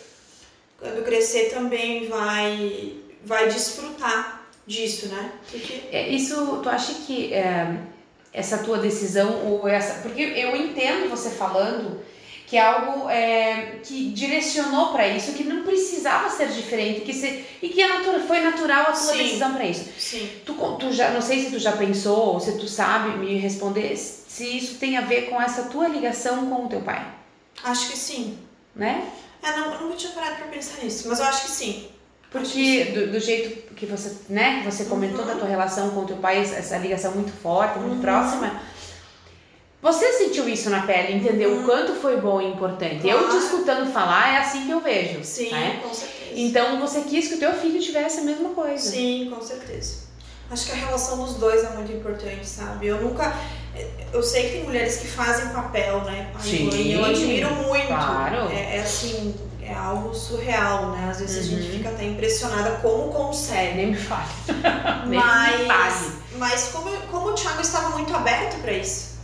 quando 0.77 1.03
crescer 1.03 1.49
também 1.49 2.07
vai, 2.07 2.97
vai 3.25 3.47
desfrutar 3.49 4.42
disso, 4.65 5.07
né? 5.07 5.31
Porque 5.49 5.81
É, 5.91 6.07
Isso, 6.09 6.59
tu 6.63 6.69
acha 6.69 6.93
que 7.05 7.33
é, 7.33 7.77
essa 8.31 8.59
tua 8.59 8.77
decisão 8.79 9.45
ou 9.45 9.67
essa. 9.67 10.01
Porque 10.01 10.21
eu 10.21 10.55
entendo 10.55 11.09
você 11.09 11.29
falando 11.29 12.01
que 12.47 12.57
é 12.57 12.61
algo 12.61 13.09
é, 13.09 13.79
que 13.83 14.09
direcionou 14.11 14.89
para 14.91 15.07
isso, 15.07 15.33
que 15.33 15.43
não 15.43 15.63
precisava 15.63 16.29
ser 16.29 16.49
diferente, 16.49 17.01
que 17.01 17.11
se, 17.13 17.43
e 17.61 17.69
que 17.69 17.81
é 17.81 17.87
natura, 17.87 18.19
foi 18.19 18.41
natural 18.41 18.81
a 18.81 18.91
tua 18.91 18.95
Sim. 19.13 19.17
decisão 19.17 19.53
para 19.53 19.65
isso. 19.65 19.89
sim. 19.97 20.29
Tu, 20.45 20.53
tu 20.53 20.91
já, 20.91 21.09
não 21.11 21.21
sei 21.21 21.43
se 21.43 21.49
tu 21.51 21.57
já 21.57 21.71
pensou, 21.71 22.33
ou 22.33 22.39
se 22.39 22.57
tu 22.59 22.67
sabe 22.67 23.17
me 23.17 23.37
responder, 23.39 23.95
se 23.97 24.55
isso 24.57 24.75
tem 24.75 24.97
a 24.97 25.01
ver 25.01 25.29
com 25.29 25.41
essa 25.41 25.63
tua 25.63 25.87
ligação 25.87 26.47
com 26.49 26.65
o 26.65 26.69
teu 26.69 26.81
pai, 26.81 27.03
Acho 27.63 27.89
que 27.89 27.97
sim. 27.97 28.37
né? 28.75 29.09
É, 29.41 29.51
não, 29.57 29.73
eu 29.73 29.81
nunca 29.81 29.95
tinha 29.95 30.11
parado 30.11 30.35
pra 30.35 30.47
pensar 30.47 30.83
nisso, 30.83 31.07
mas 31.09 31.19
eu 31.19 31.25
acho 31.25 31.45
que 31.45 31.51
sim. 31.51 31.87
Porque 32.33 32.85
do, 32.85 33.11
do, 33.11 33.19
jeito 33.19 33.73
que 33.75 33.85
você, 33.85 34.11
né, 34.27 34.59
que 34.59 34.71
você 34.71 34.85
comentou 34.85 35.21
uhum. 35.21 35.27
da 35.27 35.35
tua 35.35 35.47
relação 35.47 35.91
com 35.91 36.01
o 36.01 36.05
teu 36.05 36.17
pai, 36.17 36.39
essa 36.39 36.77
ligação 36.77 37.11
muito 37.11 37.31
forte, 37.31 37.77
muito 37.77 37.97
uhum. 37.97 38.01
próxima, 38.01 38.59
você 39.79 40.11
sentiu 40.13 40.49
isso 40.49 40.69
na 40.71 40.81
pele, 40.81 41.13
entendeu 41.13 41.51
uhum. 41.51 41.61
o 41.61 41.65
quanto 41.65 41.93
foi 41.93 42.19
bom 42.19 42.41
e 42.41 42.47
importante. 42.47 43.01
Claro. 43.01 43.19
Eu 43.19 43.29
te 43.29 43.37
escutando 43.37 43.93
falar, 43.93 44.33
é 44.33 44.37
assim 44.37 44.65
que 44.65 44.71
eu 44.71 44.81
vejo. 44.81 45.23
Sim, 45.23 45.51
né? 45.51 45.79
com 45.83 45.93
certeza. 45.93 46.31
Então 46.35 46.79
você 46.79 47.01
quis 47.01 47.27
que 47.27 47.35
o 47.35 47.39
teu 47.39 47.53
filho 47.53 47.79
tivesse 47.79 48.21
a 48.21 48.23
mesma 48.23 48.49
coisa. 48.49 48.91
Sim, 48.91 49.31
com 49.31 49.39
certeza. 49.39 50.03
Acho 50.49 50.65
que 50.65 50.71
a 50.71 50.75
relação 50.75 51.23
dos 51.23 51.35
dois 51.35 51.63
é 51.63 51.69
muito 51.69 51.91
importante, 51.91 52.45
sabe? 52.45 52.87
Eu 52.87 53.01
nunca. 53.01 53.35
Eu 54.11 54.23
sei 54.23 54.43
que 54.43 54.49
tem 54.51 54.63
mulheres 54.63 54.97
que 54.97 55.07
fazem 55.07 55.49
papel, 55.49 56.01
né? 56.01 56.29
Pai 56.33 56.41
Sim, 56.43 56.65
mãe, 56.65 56.91
eu 56.93 57.05
admiro 57.05 57.49
muito. 57.55 57.87
Claro. 57.87 58.49
É, 58.51 58.77
é, 58.77 58.81
assim, 58.81 59.35
é 59.65 59.73
algo 59.73 60.13
surreal, 60.13 60.91
né? 60.91 61.09
Às 61.09 61.19
vezes 61.19 61.37
uhum. 61.37 61.57
a 61.57 61.61
gente 61.61 61.71
uhum. 61.71 61.77
fica 61.77 61.89
até 61.89 62.05
impressionada 62.05 62.71
como 62.81 63.11
consegue. 63.11 63.75
Nem 63.77 63.87
me 63.87 63.97
fale. 63.97 64.29
mas, 65.07 65.59
me 65.59 65.65
fale. 65.65 66.15
mas 66.37 66.69
como, 66.69 66.89
como 67.11 67.29
o 67.29 67.33
Thiago 67.33 67.61
estava 67.61 67.89
muito 67.91 68.15
aberto 68.15 68.59
para 68.61 68.73
isso. 68.73 69.19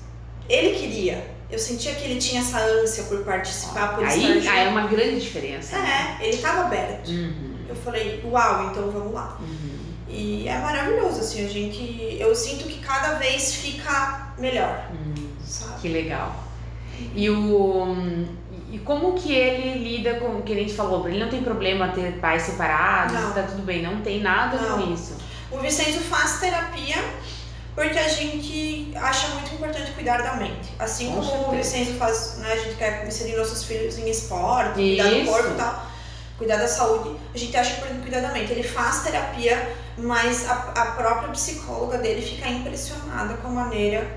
Ele 0.48 0.77
queria. 0.77 1.39
Eu 1.51 1.58
sentia 1.58 1.96
que 1.96 2.05
ele 2.05 2.19
tinha 2.19 2.41
essa 2.41 2.60
ânsia 2.60 3.03
por 3.05 3.24
participar, 3.24 3.96
por 3.96 4.05
aí, 4.05 4.38
estar. 4.39 4.53
Aí 4.53 4.67
é 4.67 4.69
uma 4.69 4.88
grande 4.88 5.19
diferença. 5.19 5.75
É, 5.75 5.79
né? 5.79 6.17
ele 6.22 6.36
estava 6.36 6.62
aberto. 6.62 7.10
Uhum. 7.10 7.55
Eu 7.67 7.75
falei, 7.75 8.22
uau, 8.24 8.69
então 8.69 8.89
vamos 8.91 9.13
lá. 9.13 9.38
Uhum. 9.39 9.79
E 10.08 10.48
é 10.48 10.58
maravilhoso, 10.58 11.22
assim, 11.22 11.46
a 11.46 11.50
gente. 11.50 12.17
Eu 12.19 12.36
sinto 12.36 12.65
que 12.65 12.79
cada 12.79 13.15
vez 13.15 13.55
fica 13.55 14.34
melhor. 14.38 14.89
Hum, 14.91 15.29
sabe? 15.43 15.81
Que 15.81 15.88
legal. 15.89 16.36
E 17.15 17.29
o. 17.29 18.25
E 18.72 18.78
como 18.80 19.14
que 19.14 19.34
ele 19.34 19.84
lida 19.84 20.16
com 20.20 20.38
o 20.38 20.42
que 20.44 20.54
a 20.54 20.56
gente 20.56 20.74
falou? 20.74 21.08
Ele 21.08 21.20
não 21.20 21.30
tem 21.30 21.42
problema 21.42 21.90
ter 21.90 22.20
pais 22.20 22.44
separados, 22.44 23.14
não. 23.14 23.34
tá 23.34 23.44
tudo 23.44 23.64
bem, 23.64 23.82
não 23.82 24.02
tem 24.02 24.22
nada 24.22 24.58
não. 24.58 24.78
com 24.78 24.94
isso. 24.94 25.18
O 25.52 25.58
Vicenzo 25.58 26.00
faz 26.02 26.40
terapia 26.40 26.98
porque 27.74 27.98
a 27.98 28.08
gente 28.08 28.92
acha 28.96 29.30
muito 29.30 29.56
importante 29.56 29.92
cuidar 29.92 30.22
da 30.22 30.36
mente. 30.36 30.70
Assim 30.78 31.12
com 31.12 31.22
como 31.22 31.48
o 31.48 31.52
Vicenzo 31.52 31.94
faz, 31.94 32.38
né, 32.38 32.54
a 32.54 32.58
gente 32.58 32.76
quer 32.76 33.08
inserir 33.08 33.38
nossos 33.38 33.64
filhos 33.64 33.98
em 33.98 34.10
esporte, 34.10 34.74
cuidar 34.74 35.10
do 35.10 35.26
corpo 35.26 35.50
e 35.50 35.56
tal, 35.56 35.86
cuidar 36.38 36.58
da 36.58 36.68
saúde, 36.68 37.18
a 37.34 37.38
gente 37.38 37.56
acha 37.58 37.78
importante 37.78 38.02
cuidar 38.02 38.22
da 38.22 38.32
mente. 38.32 38.52
Ele 38.52 38.64
faz 38.64 39.04
terapia 39.04 39.76
mas 40.02 40.50
a, 40.50 40.54
a 40.54 40.86
própria 40.92 41.30
psicóloga 41.30 41.98
dele 41.98 42.22
fica 42.22 42.48
impressionada 42.48 43.36
com 43.36 43.48
a 43.50 43.52
maneira 43.52 44.08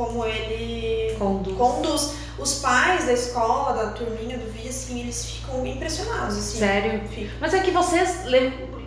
como 0.00 0.24
ele 0.24 1.14
conduz. 1.18 1.56
conduz. 1.58 2.12
Os 2.38 2.54
pais 2.60 3.04
da 3.04 3.12
escola, 3.12 3.74
da 3.74 3.90
turminha 3.90 4.38
do 4.38 4.50
VIA, 4.50 4.70
assim, 4.70 5.00
eles 5.00 5.26
ficam 5.26 5.66
impressionados. 5.66 6.38
Assim, 6.38 6.58
Sério? 6.58 7.02
Mas 7.38 7.52
é 7.52 7.60
que 7.60 7.70
vocês 7.70 8.20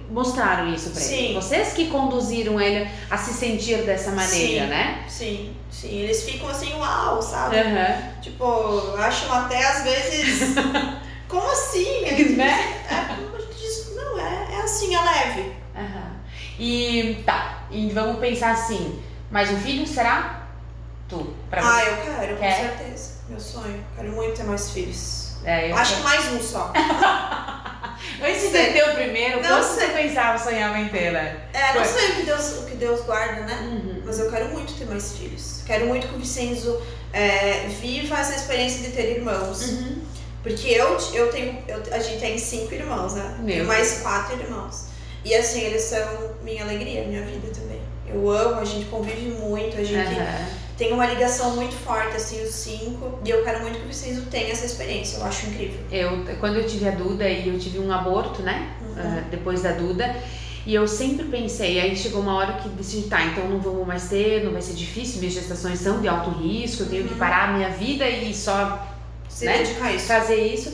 mostraram 0.10 0.74
isso 0.74 0.90
pra 0.90 1.00
sim. 1.00 1.16
ele. 1.26 1.34
Vocês 1.36 1.74
que 1.74 1.88
conduziram 1.88 2.60
ele 2.60 2.90
a 3.12 3.18
se 3.18 3.32
sentir 3.32 3.84
dessa 3.84 4.10
maneira, 4.10 4.64
sim, 4.64 4.70
né? 4.70 5.06
Sim, 5.08 5.56
sim. 5.70 6.00
Eles 6.00 6.24
ficam 6.24 6.50
assim, 6.50 6.74
uau, 6.74 7.22
sabe? 7.22 7.58
Uhum. 7.58 8.20
Tipo, 8.20 8.96
acham 8.98 9.32
até 9.34 9.64
às 9.64 9.84
vezes. 9.84 10.56
como 11.30 11.48
assim? 11.52 12.36
né? 12.36 12.82
É, 12.90 13.96
não, 13.96 14.20
é, 14.20 14.56
é 14.56 14.62
assim, 14.64 14.96
é 14.96 15.00
leve. 15.00 15.42
Uhum. 15.76 16.14
E 16.58 17.22
tá, 17.24 17.68
e 17.70 17.90
vamos 17.90 18.20
pensar 18.20 18.52
assim, 18.52 19.00
mais 19.30 19.52
um 19.52 19.58
filho 19.58 19.86
será 19.86 20.43
tu? 21.08 21.34
Pra 21.50 21.62
ah, 21.62 21.80
você. 21.80 21.90
eu 21.90 21.98
quero, 21.98 22.38
Quer? 22.38 22.56
com 22.56 22.78
certeza. 22.78 23.12
Meu 23.30 23.40
sonho. 23.40 23.84
Quero 23.96 24.12
muito 24.12 24.36
ter 24.36 24.44
mais 24.44 24.72
filhos. 24.72 25.34
É, 25.46 25.72
eu 25.72 25.76
Acho 25.76 25.96
quero. 25.96 26.04
que 26.04 26.10
mais 26.10 26.34
um 26.34 26.42
só. 26.42 26.74
Antes 28.22 28.42
de 28.44 28.50
ter 28.50 28.90
o 28.90 28.94
primeiro, 28.96 29.42
não 29.42 29.50
quanto 29.50 29.66
sei. 29.66 29.88
você 29.88 29.94
pensava 29.94 30.38
sonhar 30.38 30.80
inteira? 30.82 31.42
É, 31.54 31.74
não 31.74 31.86
sei 31.86 32.10
o 32.10 32.16
que 32.16 32.24
Deus, 32.24 32.60
o 32.60 32.66
que 32.66 32.76
Deus 32.76 33.02
guarda, 33.02 33.42
né? 33.42 33.60
Uhum. 33.62 34.02
Mas 34.06 34.20
eu 34.20 34.30
quero 34.30 34.50
muito 34.50 34.74
ter 34.74 34.86
mais 34.86 35.18
filhos. 35.18 35.62
Quero 35.66 35.88
muito 35.88 36.08
que 36.08 36.16
o 36.16 36.20
Vicenzo 36.20 36.82
é, 37.12 37.68
viva 37.82 38.18
essa 38.18 38.36
experiência 38.36 38.82
de 38.82 38.96
ter 38.96 39.18
irmãos. 39.18 39.70
Uhum. 39.70 40.02
Porque 40.42 40.68
eu, 40.68 40.98
eu 41.14 41.32
tenho. 41.32 41.64
Eu, 41.68 41.82
a 41.92 42.00
gente 42.00 42.20
tem 42.20 42.38
cinco 42.38 42.74
irmãos, 42.74 43.14
né? 43.14 43.38
Meu 43.40 43.66
mais 43.66 44.02
quatro 44.02 44.38
irmãos. 44.38 44.88
E 45.24 45.34
assim, 45.34 45.62
eles 45.62 45.84
são 45.84 46.36
minha 46.44 46.64
alegria, 46.64 47.06
minha 47.06 47.24
vida 47.24 47.48
também. 47.54 47.82
Eu 48.06 48.30
amo, 48.30 48.60
a 48.60 48.66
gente 48.66 48.86
convive 48.88 49.30
muito, 49.30 49.78
a 49.78 49.84
gente 49.84 50.14
uhum. 50.14 50.46
Tem 50.78 50.92
uma 50.92 51.06
ligação 51.06 51.56
muito 51.56 51.76
forte, 51.76 52.16
assim, 52.16 52.42
os 52.42 52.50
cinco. 52.50 53.20
E 53.26 53.30
eu 53.30 53.44
quero 53.44 53.62
muito 53.62 53.80
que 53.80 53.94
vocês 53.94 54.20
tenham 54.30 54.50
essa 54.50 54.66
experiência, 54.66 55.18
eu 55.18 55.26
acho 55.26 55.48
incrível. 55.48 55.80
Eu, 55.92 56.26
quando 56.40 56.58
eu 56.58 56.68
tive 56.68 56.88
a 56.88 56.92
Duda 56.92 57.28
e 57.30 57.48
eu 57.48 57.60
tive 57.60 57.80
um 57.80 57.92
aborto, 57.92 58.42
né? 58.42 58.74
Uhum. 58.82 59.20
Uh, 59.20 59.24
depois 59.30 59.62
da 59.62 59.72
Duda. 59.72 60.16
E 60.66 60.74
eu 60.74 60.88
sempre 60.88 61.26
pensei, 61.26 61.80
aí 61.80 61.96
chegou 61.96 62.22
uma 62.22 62.36
hora 62.36 62.54
que 62.54 62.70
decidi, 62.70 63.10
tá, 63.10 63.22
então 63.26 63.50
não 63.50 63.60
vamos 63.60 63.86
mais 63.86 64.08
ter, 64.08 64.46
não 64.46 64.54
vai 64.54 64.62
ser 64.62 64.74
difícil, 64.74 65.20
minhas 65.20 65.34
gestações 65.34 65.78
são 65.80 66.00
de 66.00 66.08
alto 66.08 66.30
risco, 66.30 66.84
eu 66.84 66.90
tenho 66.90 67.04
uhum. 67.04 67.10
que 67.10 67.16
parar 67.16 67.50
a 67.50 67.54
minha 67.54 67.70
vida 67.70 68.08
e 68.10 68.34
só 68.34 68.88
Se 69.28 69.46
né, 69.46 69.66
fazer 70.00 70.38
isso. 70.38 70.74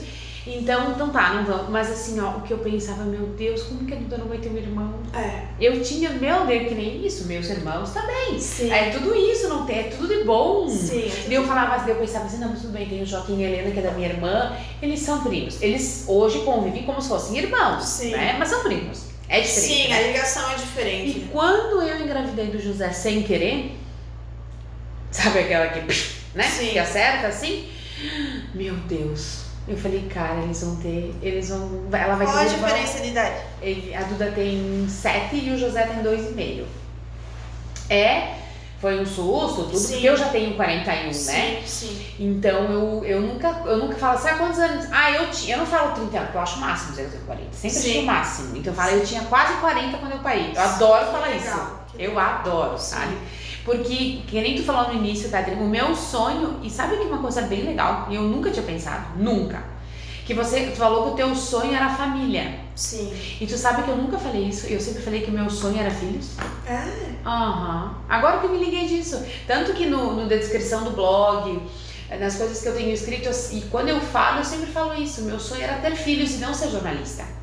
Então, 0.57 0.91
então 0.91 1.09
tá, 1.09 1.33
não 1.33 1.45
vamos. 1.45 1.69
Mas 1.69 1.91
assim, 1.91 2.19
ó, 2.19 2.37
o 2.37 2.41
que 2.41 2.51
eu 2.51 2.57
pensava, 2.57 3.03
meu 3.03 3.27
Deus, 3.27 3.63
como 3.63 3.85
que 3.85 3.93
a 3.93 3.97
Duda 3.97 4.17
não 4.17 4.27
vai 4.27 4.39
ter 4.39 4.49
um 4.49 4.57
irmão? 4.57 4.95
É. 5.13 5.43
Eu 5.59 5.81
tinha, 5.81 6.09
meu 6.09 6.45
Deus, 6.45 6.67
que 6.67 6.75
nem 6.75 7.05
isso, 7.05 7.27
meus 7.27 7.49
irmãos 7.49 7.91
também. 7.91 8.39
Sim. 8.39 8.71
É 8.71 8.89
tudo 8.89 9.15
isso, 9.15 9.47
não 9.47 9.65
tem, 9.65 9.79
é 9.79 9.83
tudo 9.83 10.07
de 10.07 10.23
bom. 10.23 10.67
Sim. 10.67 11.11
E 11.27 11.33
eu 11.33 11.45
falava, 11.45 11.77
mas 11.77 11.87
eu 11.87 11.95
pensava 11.95 12.25
assim, 12.25 12.39
não, 12.39 12.49
mas 12.49 12.61
tudo 12.61 12.73
bem, 12.73 12.87
tem 12.87 13.01
o 13.03 13.05
Joaquim 13.05 13.39
e 13.39 13.45
a 13.45 13.49
Helena, 13.49 13.71
que 13.71 13.79
é 13.79 13.81
da 13.83 13.91
minha 13.91 14.09
irmã, 14.09 14.55
eles 14.81 14.99
são 14.99 15.23
primos. 15.23 15.61
Eles 15.61 16.05
hoje 16.07 16.39
convivem 16.39 16.83
como 16.83 17.01
se 17.01 17.09
fossem 17.09 17.37
irmãos, 17.37 17.83
Sim. 17.83 18.11
né? 18.11 18.35
Mas 18.39 18.49
são 18.49 18.63
primos. 18.63 19.09
É 19.27 19.41
diferente. 19.41 19.83
Sim, 19.83 19.87
né? 19.89 19.97
a 19.97 20.07
ligação 20.07 20.51
é 20.51 20.55
diferente. 20.55 21.19
E 21.19 21.29
quando 21.31 21.83
eu 21.83 22.01
engravidei 22.01 22.47
do 22.47 22.59
José 22.59 22.91
sem 22.91 23.21
querer, 23.21 23.77
sabe 25.11 25.39
aquela 25.39 25.67
que, 25.67 25.81
né? 26.33 26.43
Sim. 26.43 26.69
Que 26.69 26.79
acerta 26.79 27.27
assim? 27.27 27.69
Meu 28.55 28.75
Deus 28.75 29.38
eu 29.69 29.77
falei, 29.77 30.09
cara, 30.11 30.41
eles 30.41 30.63
vão 30.63 30.75
ter. 30.77 31.13
Eles 31.21 31.49
vão. 31.49 31.83
Ela 31.91 32.15
vai 32.15 32.25
Qual 32.25 32.39
a 32.39 32.45
diferença 32.45 32.99
de 33.01 33.09
idade? 33.09 33.35
Ele, 33.61 33.93
a 33.93 34.01
Duda 34.01 34.31
tem 34.31 34.87
7 34.89 35.35
e 35.35 35.51
o 35.51 35.57
José 35.57 35.83
tem 35.83 36.03
2,5. 36.03 36.63
É. 37.89 38.39
Foi 38.81 38.97
um 38.97 39.05
susto, 39.05 39.63
tudo, 39.63 39.77
sim. 39.77 39.91
porque 39.91 40.07
eu 40.07 40.15
já 40.15 40.29
tenho 40.29 40.55
41, 40.55 41.11
sim, 41.11 41.31
né? 41.33 41.61
Sim. 41.65 42.05
Então 42.17 42.63
eu, 42.71 43.03
eu 43.03 43.21
nunca 43.21 43.49
eu 43.65 43.77
nunca 43.77 43.95
falo 43.95 44.17
ah, 44.23 44.37
quantos 44.37 44.57
anos? 44.57 44.87
Ah, 44.89 45.11
eu 45.11 45.29
tinha. 45.29 45.55
Eu 45.55 45.59
não 45.59 45.65
falo 45.65 45.91
30 45.91 45.99
anos, 45.99 46.11
porque 46.27 46.37
eu 46.37 46.41
acho 46.41 46.57
o 46.57 46.61
máximo 46.61 46.91
dizer 46.91 47.01
que 47.01 47.07
eu 47.07 47.11
tenho 47.11 47.25
40. 47.25 47.49
Sempre 47.51 47.77
achei 47.77 48.01
o 48.01 48.05
máximo. 48.05 48.57
Então 48.57 48.71
eu 48.71 48.77
falo, 48.77 48.91
eu 48.91 49.05
tinha 49.05 49.21
quase 49.23 49.53
40 49.59 49.97
quando 49.97 50.11
eu 50.13 50.19
parei. 50.19 50.53
Eu 50.55 50.61
adoro 50.61 51.05
falar 51.07 51.27
legal. 51.27 51.39
isso. 51.39 51.79
Eu 51.99 52.17
adoro, 52.17 52.77
sabe? 52.77 53.17
Porque, 53.65 54.21
que 54.27 54.41
nem 54.41 54.55
tu 54.55 54.63
falou 54.63 54.93
no 54.93 54.99
início, 54.99 55.29
Tati, 55.29 55.51
o 55.51 55.67
meu 55.67 55.95
sonho, 55.95 56.59
e 56.63 56.69
sabe 56.69 56.97
que 56.97 57.03
uma 57.03 57.19
coisa 57.19 57.43
bem 57.43 57.63
legal, 57.63 58.07
e 58.09 58.15
eu 58.15 58.23
nunca 58.23 58.49
tinha 58.49 58.65
pensado, 58.65 59.17
nunca. 59.17 59.63
Que 60.25 60.33
você 60.33 60.67
tu 60.67 60.77
falou 60.77 61.05
que 61.05 61.09
o 61.09 61.15
teu 61.15 61.35
sonho 61.35 61.73
era 61.73 61.89
família. 61.89 62.59
Sim. 62.75 63.11
E 63.41 63.47
tu 63.47 63.57
sabe 63.57 63.83
que 63.83 63.89
eu 63.89 63.97
nunca 63.97 64.17
falei 64.17 64.45
isso, 64.45 64.67
eu 64.67 64.79
sempre 64.79 65.01
falei 65.01 65.21
que 65.21 65.31
o 65.31 65.33
meu 65.33 65.49
sonho 65.49 65.79
era 65.79 65.89
filhos. 65.89 66.37
É. 66.67 66.83
Aham. 67.25 67.85
Uhum. 67.85 68.03
Agora 68.07 68.37
que 68.39 68.45
eu 68.45 68.51
me 68.51 68.63
liguei 68.63 68.87
disso. 68.87 69.23
Tanto 69.47 69.73
que 69.73 69.85
no, 69.87 70.13
no 70.13 70.27
descrição 70.27 70.83
do 70.83 70.91
blog, 70.91 71.59
nas 72.19 72.35
coisas 72.35 72.61
que 72.61 72.67
eu 72.67 72.75
tenho 72.75 72.93
escrito, 72.93 73.29
e 73.51 73.61
quando 73.71 73.89
eu 73.89 73.99
falo, 73.99 74.39
eu 74.39 74.45
sempre 74.45 74.67
falo 74.67 75.01
isso. 75.01 75.23
Meu 75.23 75.39
sonho 75.39 75.63
era 75.63 75.77
ter 75.79 75.95
filhos 75.95 76.35
e 76.35 76.37
não 76.37 76.53
ser 76.53 76.69
jornalista. 76.69 77.38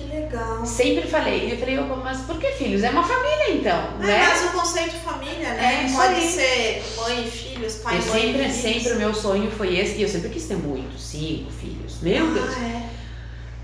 Que 0.00 0.16
legal. 0.16 0.64
Sempre 0.64 1.06
falei. 1.06 1.52
Eu 1.52 1.58
falei, 1.58 1.76
mas 2.02 2.20
por 2.22 2.38
que 2.38 2.46
filhos? 2.52 2.82
É 2.82 2.90
uma 2.90 3.02
família 3.02 3.52
então, 3.52 3.94
é, 4.00 4.06
né? 4.06 4.28
Mas 4.28 4.44
o 4.44 4.58
conceito 4.58 4.94
família, 4.96 5.54
né? 5.54 5.86
É, 5.86 5.92
Pode 5.92 6.20
ser 6.22 6.82
mãe 6.96 7.24
e 7.26 7.30
filhos, 7.30 7.74
pai 7.76 7.96
eu 7.96 8.00
e 8.00 8.04
mãe 8.04 8.20
sempre, 8.20 8.30
e 8.30 8.50
filhos. 8.50 8.56
sempre 8.56 8.92
o 8.92 8.96
meu 8.96 9.14
sonho 9.14 9.50
foi 9.50 9.78
esse. 9.78 9.98
E 9.98 10.02
eu 10.02 10.08
sempre 10.08 10.30
quis 10.30 10.46
ter 10.46 10.56
muitos, 10.56 11.02
cinco 11.02 11.50
filhos. 11.50 12.00
Meu 12.00 12.26
ah, 12.26 12.32
Deus. 12.32 12.56
É. 12.56 12.90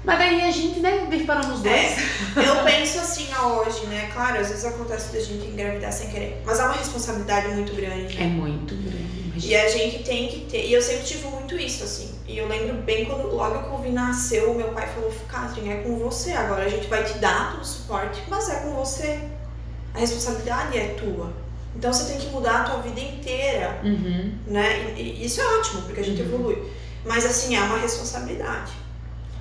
Mas 0.04 0.18
daí 0.18 0.42
a 0.42 0.50
gente, 0.52 0.78
né, 0.78 1.08
nos 1.48 1.60
dois. 1.60 1.66
É, 1.66 1.98
eu 2.36 2.62
penso 2.64 2.98
assim 3.00 3.26
ó, 3.40 3.62
hoje, 3.62 3.86
né? 3.86 4.08
Claro, 4.12 4.38
às 4.38 4.48
vezes 4.48 4.64
acontece 4.64 5.12
da 5.12 5.20
gente 5.20 5.46
engravidar 5.46 5.92
sem 5.92 6.08
querer. 6.10 6.42
Mas 6.44 6.60
há 6.60 6.66
uma 6.66 6.76
responsabilidade 6.76 7.48
muito 7.48 7.74
grande. 7.74 8.16
É 8.20 8.24
muito 8.24 8.74
grande. 8.76 9.48
E 9.48 9.54
a 9.54 9.68
gente 9.68 10.04
tem 10.04 10.28
que 10.28 10.40
ter. 10.40 10.66
E 10.66 10.72
eu 10.72 10.80
sempre 10.80 11.04
tive 11.04 11.26
muito 11.26 11.58
isso, 11.58 11.82
assim. 11.82 12.15
E 12.28 12.38
eu 12.38 12.48
lembro 12.48 12.74
bem 12.82 13.04
quando 13.04 13.28
logo 13.34 13.62
que 13.62 13.74
o 13.74 13.78
Vi 13.78 13.90
nasceu, 13.90 14.52
meu 14.54 14.68
pai 14.72 14.86
falou, 14.88 15.12
Catherine, 15.28 15.70
é 15.72 15.76
com 15.82 15.96
você. 15.98 16.32
Agora 16.32 16.64
a 16.64 16.68
gente 16.68 16.88
vai 16.88 17.04
te 17.04 17.18
dar 17.18 17.52
todo 17.52 17.62
o 17.62 17.64
suporte, 17.64 18.22
mas 18.28 18.48
é 18.48 18.56
com 18.60 18.72
você. 18.72 19.20
A 19.94 19.98
responsabilidade 19.98 20.76
é 20.76 20.88
tua. 20.94 21.32
Então 21.74 21.92
você 21.92 22.10
tem 22.12 22.18
que 22.18 22.26
mudar 22.30 22.62
a 22.62 22.64
tua 22.64 22.80
vida 22.82 23.00
inteira. 23.00 23.80
Uhum. 23.84 24.34
Né? 24.46 24.94
E, 24.96 25.02
e 25.22 25.24
isso 25.26 25.40
é 25.40 25.58
ótimo, 25.58 25.82
porque 25.82 26.00
a 26.00 26.04
gente 26.04 26.20
Uhum. 26.22 26.28
evolui. 26.28 26.72
Mas 27.04 27.24
assim, 27.24 27.54
é 27.56 27.60
uma 27.60 27.78
responsabilidade. 27.78 28.72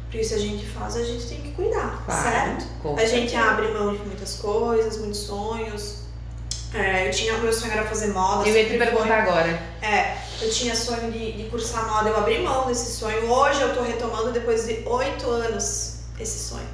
Porque 0.04 0.24
se 0.24 0.36
a 0.36 0.38
gente 0.38 0.65
faz, 0.67 0.95
a 0.95 1.04
gente 1.04 1.28
tem 1.28 1.41
que 1.41 1.52
cuidar, 1.54 2.04
Claro, 2.06 2.21
certo? 2.24 2.65
A 3.02 3.06
gente 3.06 3.36
abre 3.36 3.67
mão 3.69 3.93
de 3.93 4.00
muitas 4.04 4.36
coisas, 4.36 4.98
muitos 5.00 5.21
sonhos. 5.21 6.05
É, 6.75 7.07
eu 7.07 7.11
tinha, 7.11 7.38
meu 7.38 7.53
sonho 7.53 7.71
era 7.71 7.85
fazer 7.85 8.07
moda. 8.07 8.47
Eu 8.47 8.53
ia 8.53 8.65
te 8.65 8.77
perguntar 8.77 9.23
agora. 9.23 9.59
É, 9.81 10.17
eu 10.41 10.49
tinha 10.49 10.75
sonho 10.75 11.09
de, 11.09 11.31
de 11.31 11.43
cursar 11.43 11.89
moda, 11.89 12.09
eu 12.09 12.17
abri 12.17 12.39
mão 12.39 12.67
desse 12.67 12.97
sonho. 12.97 13.31
Hoje 13.31 13.61
eu 13.61 13.73
tô 13.73 13.81
retomando 13.81 14.31
depois 14.31 14.67
de 14.67 14.83
oito 14.85 15.29
anos 15.29 16.01
esse 16.19 16.49
sonho. 16.49 16.67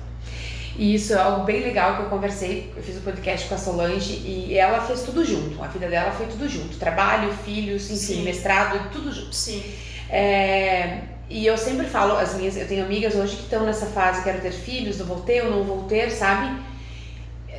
E 0.75 0.95
isso 0.95 1.13
é 1.13 1.17
algo 1.17 1.43
bem 1.43 1.61
legal 1.61 1.97
que 1.97 2.03
eu 2.03 2.09
conversei, 2.09 2.73
eu 2.75 2.81
fiz 2.81 2.95
um 2.97 3.01
podcast 3.01 3.47
com 3.47 3.55
a 3.55 3.57
Solange 3.57 4.13
e 4.13 4.57
ela 4.57 4.81
fez 4.81 5.01
tudo 5.01 5.23
junto, 5.23 5.61
a 5.61 5.67
vida 5.67 5.87
dela 5.87 6.11
foi 6.11 6.27
tudo 6.27 6.47
junto, 6.47 6.77
trabalho, 6.77 7.31
filhos, 7.43 7.91
enfim, 7.91 8.15
Sim. 8.15 8.23
mestrado, 8.23 8.89
tudo 8.89 9.11
junto. 9.11 9.35
Sim. 9.35 9.61
É, 10.09 11.01
e 11.29 11.45
eu 11.45 11.57
sempre 11.57 11.87
falo, 11.87 12.17
as 12.17 12.35
minhas, 12.35 12.55
eu 12.55 12.67
tenho 12.67 12.85
amigas 12.85 13.15
hoje 13.15 13.35
que 13.35 13.43
estão 13.43 13.65
nessa 13.65 13.85
fase, 13.85 14.23
quero 14.23 14.41
ter 14.41 14.53
filhos, 14.53 14.97
não 14.97 15.05
vou 15.05 15.19
ter 15.19 15.43
ou 15.43 15.51
não 15.51 15.63
vou 15.63 15.83
ter, 15.83 16.09
sabe? 16.09 16.57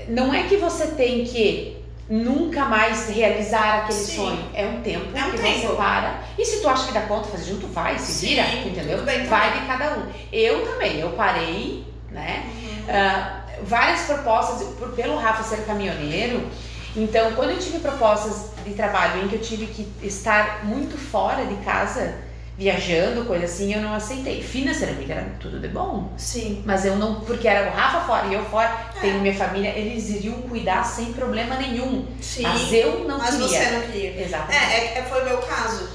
Não 0.09 0.33
é 0.33 0.45
que 0.45 0.57
você 0.57 0.87
tem 0.87 1.25
que 1.25 1.82
nunca 2.13 2.67
mais 2.67 3.09
realizar 3.09 3.79
aquele 3.79 3.99
Sim. 3.99 4.17
sonho. 4.17 4.45
É 4.53 4.67
um 4.67 4.83
tempo 4.83 5.17
É 5.17 5.25
um 5.25 5.31
que 5.31 5.39
tempo. 5.39 5.69
você 5.69 5.75
para. 5.75 6.21
E 6.39 6.45
se 6.45 6.61
tu 6.61 6.69
acha 6.69 6.87
que 6.87 6.93
dá 6.93 7.01
conta, 7.03 7.29
faz 7.29 7.47
junto, 7.47 7.67
vai, 7.69 7.99
se 7.99 8.13
Sim, 8.13 8.27
vira, 8.29 8.43
entendeu? 8.67 8.99
tudo 8.99 9.07
bem 9.07 9.25
vai 9.25 9.49
também. 9.49 9.61
de 9.63 9.67
cada 9.67 9.99
um. 9.99 10.07
Eu 10.31 10.63
também, 10.67 10.99
eu 11.01 11.11
parei, 11.13 11.87
né? 12.11 12.45
Uhum. 12.55 12.85
Ah, 12.91 13.41
várias 13.65 14.03
propostas 14.03 14.67
por, 14.75 14.91
pelo 14.91 15.17
Rafa 15.17 15.43
ser 15.43 15.65
caminhoneiro. 15.65 16.47
Então, 16.95 17.33
quando 17.33 17.51
eu 17.53 17.59
tive 17.59 17.79
propostas 17.79 18.51
de 18.63 18.75
trabalho 18.75 19.25
em 19.25 19.29
que 19.29 19.37
eu 19.37 19.41
tive 19.41 19.67
que 19.67 19.91
estar 20.07 20.67
muito 20.67 20.99
fora 20.99 21.47
de 21.47 21.55
casa, 21.65 22.15
viajando, 22.59 23.25
coisa 23.25 23.45
assim, 23.47 23.73
eu 23.75 23.81
não 23.81 23.95
aceitei. 23.95 24.43
Financeiramente 24.43 25.11
era 25.11 25.25
tudo 25.41 25.59
de 25.59 25.69
bom, 25.69 26.13
Sim. 26.17 26.63
mas 26.67 26.85
eu 26.85 26.97
não, 26.97 27.21
porque 27.21 27.49
era 27.49 27.71
o 27.71 27.75
Rafa 27.75 28.01
fora 28.07 28.27
e 28.27 28.35
eu 28.35 28.45
fora, 28.45 28.69
É. 28.97 29.01
tenho 29.01 29.21
minha 29.21 29.35
família, 29.35 29.71
eles 29.71 30.09
iriam 30.11 30.35
cuidar 30.43 30.85
sem 30.85 31.13
problema 31.13 31.57
nenhum. 31.57 32.07
Sim. 32.21 32.43
Mas 32.43 32.73
eu 32.73 33.01
não 33.09 33.19
Mas 33.19 33.31
queria. 33.37 33.49
você 33.49 33.71
não 33.71 33.81
queria. 33.83 34.23
Exatamente. 34.23 34.65
É, 34.65 34.77
é, 34.95 34.99
é, 34.99 35.03
foi 35.03 35.23
o 35.23 35.25
meu 35.25 35.39
caso. 35.39 35.89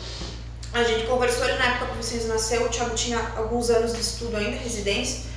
A 0.73 0.83
gente 0.83 1.05
conversou 1.07 1.43
ali 1.45 1.57
na 1.57 1.65
época 1.65 1.91
que 1.91 1.97
Vicente 1.97 2.25
nasceu, 2.25 2.65
o 2.65 2.69
Thiago 2.69 2.93
tinha 2.95 3.19
alguns 3.37 3.69
anos 3.69 3.93
de 3.93 4.01
estudo 4.01 4.35
ainda, 4.35 4.57
residência. 4.57 5.29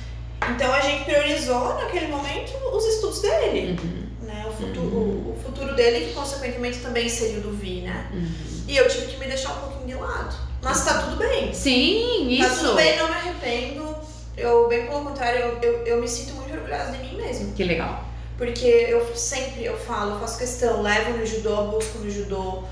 Então 0.53 0.73
a 0.73 0.81
gente 0.81 1.05
priorizou 1.05 1.75
naquele 1.75 2.07
momento 2.07 2.51
os 2.73 2.85
estudos 2.85 3.21
dele. 3.21 3.79
Uhum, 3.81 4.27
Né? 4.27 4.45
O, 4.47 4.51
futuro, 4.51 4.87
o, 4.87 5.35
o 5.37 5.43
futuro 5.43 5.75
dele, 5.75 6.07
que 6.07 6.13
consequentemente 6.13 6.79
também 6.79 7.07
seria 7.07 7.37
o 7.37 7.41
do 7.41 7.51
Vi, 7.53 7.81
né? 7.81 8.07
uhum. 8.11 8.27
E 8.67 8.75
eu 8.75 8.87
tive 8.89 9.05
que 9.07 9.17
me 9.17 9.27
deixar 9.27 9.51
um 9.53 9.59
pouquinho 9.61 9.87
de 9.87 9.93
lado. 9.95 10.35
Mas 10.61 10.85
tá 10.85 11.01
tudo 11.03 11.15
bem. 11.17 11.53
Sim, 11.53 12.37
Tá 12.39 12.47
isso. 12.47 12.59
tudo 12.59 12.75
bem, 12.75 12.97
não 12.97 13.07
me 13.09 13.15
arrependo. 13.15 13.95
Eu, 14.37 14.67
bem 14.67 14.85
pelo 14.87 15.03
contrário, 15.03 15.39
eu, 15.39 15.59
eu, 15.61 15.85
eu 15.85 16.01
me 16.01 16.07
sinto 16.07 16.33
muito 16.35 16.53
orgulhosa 16.53 16.91
de 16.91 16.97
mim 16.99 17.15
mesma. 17.17 17.53
Que 17.53 17.63
legal. 17.63 18.05
Porque 18.37 18.65
eu 18.65 19.15
sempre, 19.15 19.63
eu 19.65 19.77
falo, 19.77 20.13
eu 20.13 20.19
faço 20.19 20.37
questão, 20.37 20.81
levo 20.81 21.17
no 21.17 21.25
judô, 21.25 21.63
busco 21.67 21.99
no 21.99 22.09
judô. 22.09 22.63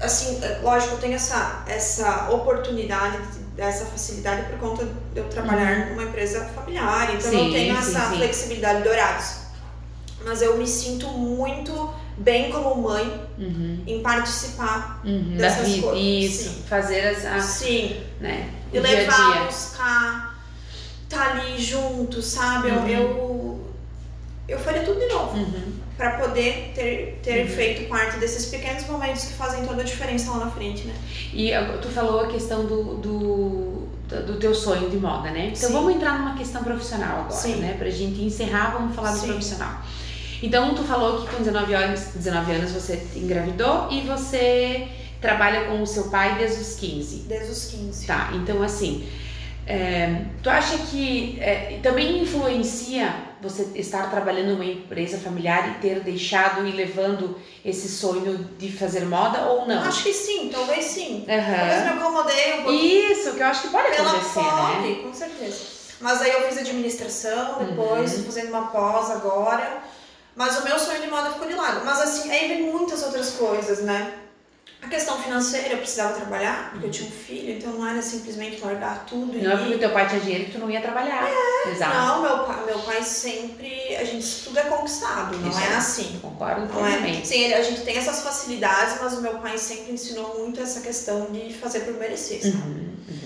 Assim, 0.00 0.38
é, 0.42 0.58
lógico, 0.62 0.94
eu 0.94 0.98
tenho 0.98 1.14
essa, 1.14 1.62
essa 1.66 2.28
oportunidade, 2.30 3.18
essa 3.56 3.86
facilidade 3.86 4.50
por 4.50 4.58
conta 4.58 4.84
de 4.84 5.20
eu 5.20 5.24
trabalhar 5.28 5.90
numa 5.90 6.02
empresa 6.02 6.44
familiar. 6.54 7.14
Então 7.14 7.30
Sim, 7.30 7.46
eu 7.46 7.52
tenho 7.52 7.74
sim, 7.74 7.80
essa 7.96 8.10
sim. 8.10 8.16
flexibilidade 8.16 8.82
de 8.82 8.88
horários. 8.88 9.36
Mas 10.24 10.42
eu 10.42 10.56
me 10.56 10.66
sinto 10.66 11.06
muito 11.08 11.90
bem 12.16 12.50
como 12.50 12.80
mãe 12.82 13.20
Uhum, 13.38 13.82
em 13.86 14.00
participar. 14.02 15.00
uhum. 15.04 15.36
Dessas 15.36 15.68
vida. 15.68 15.82
coisas, 15.88 16.02
Isso. 16.04 16.48
sim. 16.50 16.62
Fazer 16.68 17.00
as, 17.08 17.24
as 17.24 17.44
Sim, 17.44 17.96
né? 18.20 18.50
e 18.72 18.78
o 18.78 18.82
dia 18.82 18.90
a 18.92 19.00
levar, 19.00 19.32
dia. 19.32 19.44
buscar, 19.44 20.44
tá 21.08 21.30
ali 21.32 21.60
junto, 21.60 22.22
sabe? 22.22 22.68
Eu- 22.68 22.74
Uhum. 22.76 22.88
Eu, 22.88 23.74
eu 24.48 24.58
faria 24.58 24.82
tudo 24.82 25.00
de 25.00 25.06
novo. 25.06 25.36
Uhum. 25.36 25.74
Pra 25.96 26.18
poder 26.18 26.72
ter, 26.74 27.20
ter 27.22 27.44
Uhum. 27.46 27.48
feito 27.54 27.88
parte 27.88 28.18
desses 28.18 28.46
pequenos 28.46 28.84
momentos 28.88 29.24
que 29.26 29.32
fazem 29.34 29.64
toda 29.64 29.82
a 29.82 29.84
diferença 29.84 30.30
lá 30.32 30.44
na 30.46 30.50
frente, 30.50 30.84
né? 30.86 30.94
E 31.32 31.50
tu 31.80 31.88
falou 31.88 32.20
a 32.20 32.26
questão 32.28 32.66
do, 32.66 32.96
do, 32.96 33.88
do 34.26 34.36
teu 34.40 34.52
sonho 34.54 34.90
de 34.90 34.96
moda, 34.96 35.30
né? 35.30 35.52
Então 35.56 35.68
Sim. 35.68 35.72
vamos 35.72 35.94
entrar 35.94 36.18
numa 36.18 36.36
questão 36.36 36.64
profissional 36.64 37.20
agora, 37.20 37.30
Sim. 37.32 37.56
né? 37.56 37.74
Pra 37.78 37.88
gente 37.90 38.20
encerrar, 38.22 38.72
vamos 38.72 38.94
falar 38.94 39.12
do 39.12 39.18
Sim. 39.20 39.32
Então 40.44 40.74
tu 40.74 40.82
falou 40.82 41.22
que 41.22 41.34
com 41.34 41.42
19 41.42 41.72
anos, 41.74 42.00
19 42.14 42.52
anos 42.52 42.72
você 42.72 43.02
engravidou 43.16 43.88
e 43.90 44.02
você 44.02 44.86
trabalha 45.18 45.64
com 45.64 45.80
o 45.80 45.86
seu 45.86 46.10
pai 46.10 46.36
desde 46.36 46.60
os 46.60 46.74
15. 46.74 47.16
Desde 47.26 47.50
os 47.50 47.64
15. 47.64 48.06
Tá, 48.06 48.30
então 48.34 48.62
assim, 48.62 49.08
é, 49.66 50.22
tu 50.42 50.50
acha 50.50 50.76
que 50.76 51.38
é, 51.40 51.80
também 51.82 52.20
influencia 52.20 53.14
você 53.40 53.62
estar 53.74 54.10
trabalhando 54.10 54.52
numa 54.52 54.66
empresa 54.66 55.16
familiar 55.16 55.66
e 55.70 55.80
ter 55.80 56.00
deixado 56.00 56.66
e 56.66 56.72
levando 56.72 57.38
esse 57.64 57.88
sonho 57.88 58.46
de 58.58 58.70
fazer 58.70 59.06
moda 59.06 59.46
ou 59.46 59.66
não? 59.66 59.82
Acho 59.82 60.02
que 60.02 60.12
sim, 60.12 60.50
talvez 60.52 60.84
sim. 60.84 61.24
Talvez 61.26 61.48
Aham. 61.48 61.94
me 61.94 62.00
acomodei 62.02 62.52
um 62.60 62.62
pouquinho 62.64 63.12
Isso, 63.12 63.32
que 63.32 63.40
eu 63.40 63.46
acho 63.46 63.62
que 63.62 63.68
pode 63.68 63.96
pela 63.96 64.10
acontecer, 64.10 64.40
né? 64.40 64.74
pole, 64.76 64.94
com 64.96 65.14
certeza. 65.14 65.58
Mas 66.02 66.20
aí 66.20 66.32
eu 66.32 66.42
fiz 66.42 66.58
administração, 66.58 67.64
depois 67.64 68.18
Uhum. 68.18 68.24
fazendo 68.24 68.48
uma 68.50 68.66
pós 68.66 69.10
agora. 69.10 69.82
Mas 70.36 70.58
o 70.58 70.64
meu 70.64 70.78
sonho 70.78 71.00
de 71.00 71.06
moda 71.08 71.30
ficou 71.30 71.46
de 71.46 71.54
lado. 71.54 71.84
Mas 71.84 72.00
assim, 72.00 72.30
aí 72.30 72.48
vem 72.48 72.62
muitas 72.72 73.02
outras 73.02 73.30
coisas, 73.30 73.80
né? 73.80 74.14
A 74.82 74.88
questão 74.88 75.16
financeira, 75.22 75.68
eu 75.70 75.78
precisava 75.78 76.12
trabalhar, 76.12 76.70
porque 76.72 76.86
eu 76.88 76.90
tinha 76.90 77.08
um 77.08 77.12
filho, 77.12 77.52
então 77.56 77.72
não 77.72 77.88
era 77.88 78.02
simplesmente 78.02 78.60
largar 78.62 79.06
tudo 79.06 79.34
e 79.34 79.40
Não 79.40 79.52
é 79.52 79.56
porque 79.56 79.78
teu 79.78 79.88
pai 79.90 80.06
tinha 80.08 80.20
dinheiro 80.20 80.44
que 80.44 80.52
tu 80.52 80.58
não 80.58 80.70
ia 80.70 80.82
trabalhar. 80.82 81.26
Exato. 81.72 81.96
Não, 81.96 82.20
meu 82.22 82.38
pai, 82.40 82.66
meu 82.66 82.78
pai 82.80 83.02
sempre. 83.02 83.96
A 83.96 84.04
gente 84.04 84.26
tudo 84.44 84.58
é 84.58 84.62
conquistado, 84.64 85.38
não 85.38 85.48
Isso 85.48 85.58
é 85.58 85.62
é. 85.72 85.76
assim. 85.76 86.18
Concordo 86.20 86.64
é? 86.64 86.66
plenamente. 86.66 87.26
Sim, 87.26 87.44
ele- 87.44 87.54
a 87.54 87.62
gente 87.62 87.80
tem 87.80 87.96
essas 87.96 88.20
facilidades, 88.22 88.96
mas 89.00 89.14
o 89.14 89.22
meu 89.22 89.38
pai 89.38 89.56
sempre 89.56 89.92
ensinou 89.92 90.38
muito 90.40 90.60
essa 90.60 90.80
questão 90.82 91.28
de 91.32 91.54
fazer 91.54 91.80
por 91.80 91.94
merecer. 91.94 92.42
sabe? 92.42 92.54
Uhum, 92.56 92.94
uhum. 93.08 93.18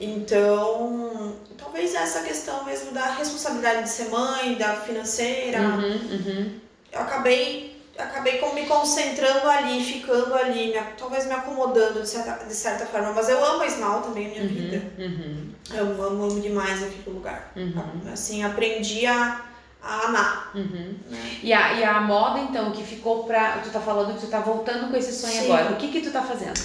Então, 0.00 1.34
talvez 1.56 1.94
essa 1.94 2.20
questão 2.22 2.64
mesmo 2.64 2.92
da 2.92 3.12
responsabilidade 3.14 3.84
de 3.84 3.88
ser 3.88 4.08
mãe, 4.08 4.54
da 4.54 4.74
financeira, 4.76 5.60
Uhum, 5.60 5.92
uhum. 6.10 6.60
eu 6.92 7.00
acabei 7.00 7.72
acabei 7.96 8.38
com- 8.38 8.52
me 8.54 8.66
concentrando 8.66 9.48
ali, 9.48 9.82
ficando 9.84 10.34
ali, 10.34 10.72
me- 10.72 10.80
talvez 10.98 11.26
me 11.26 11.32
acomodando 11.32 12.00
de 12.02 12.08
certa, 12.08 12.44
de 12.44 12.52
certa 12.52 12.84
forma. 12.86 13.12
Mas 13.12 13.28
eu 13.28 13.44
amo 13.44 13.62
a 13.62 13.70
Small 13.70 14.00
também, 14.02 14.26
a 14.26 14.30
minha 14.30 14.46
vida. 14.48 14.82
Uhum, 14.98 15.04
uhum, 15.06 15.50
Eu 15.72 16.04
amo, 16.04 16.24
amo 16.24 16.40
demais 16.40 16.82
aquele 16.82 17.04
lugar. 17.16 17.52
uhum, 17.54 18.12
Assim, 18.12 18.42
aprendi 18.42 19.06
a, 19.06 19.42
a 19.80 20.06
amar. 20.06 20.50
uhum. 20.56 20.96
Né? 21.08 21.38
E 21.40 21.52
a, 21.52 21.72
e 21.74 21.84
a 21.84 22.00
moda, 22.00 22.40
então, 22.40 22.72
que 22.72 22.82
ficou 22.82 23.22
pra. 23.24 23.58
Tu 23.62 23.70
tá 23.70 23.78
falando 23.80 24.14
que 24.14 24.22
tu 24.22 24.26
tá 24.26 24.40
voltando 24.40 24.90
com 24.90 24.96
esse 24.96 25.12
sonho 25.12 25.32
Sim. 25.32 25.44
agora. 25.52 25.72
O 25.74 25.76
que 25.76 25.86
que 25.92 26.00
tu 26.00 26.10
tá 26.10 26.22
fazendo? 26.22 26.60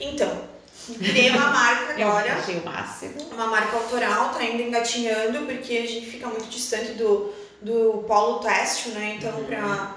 Então, 0.00 0.36
criei 0.98 1.30
uma 1.30 1.46
marca 1.48 1.92
Eu 2.00 2.08
agora. 2.08 2.32
achei 2.34 2.58
o 2.58 2.64
máximo. 2.64 3.22
uma 3.32 3.46
marca 3.46 3.76
autoral, 3.76 4.30
tá 4.30 4.38
ainda 4.40 4.62
engatinhando, 4.62 5.46
porque 5.46 5.76
a 5.78 5.86
gente 5.86 6.06
fica 6.10 6.26
muito 6.26 6.48
distante 6.48 6.92
do, 6.92 7.32
do 7.60 8.04
polo 8.06 8.38
têxtil, 8.40 8.92
né? 8.92 9.16
Então, 9.18 9.32
Uhum. 9.38 9.44
pra, 9.44 9.96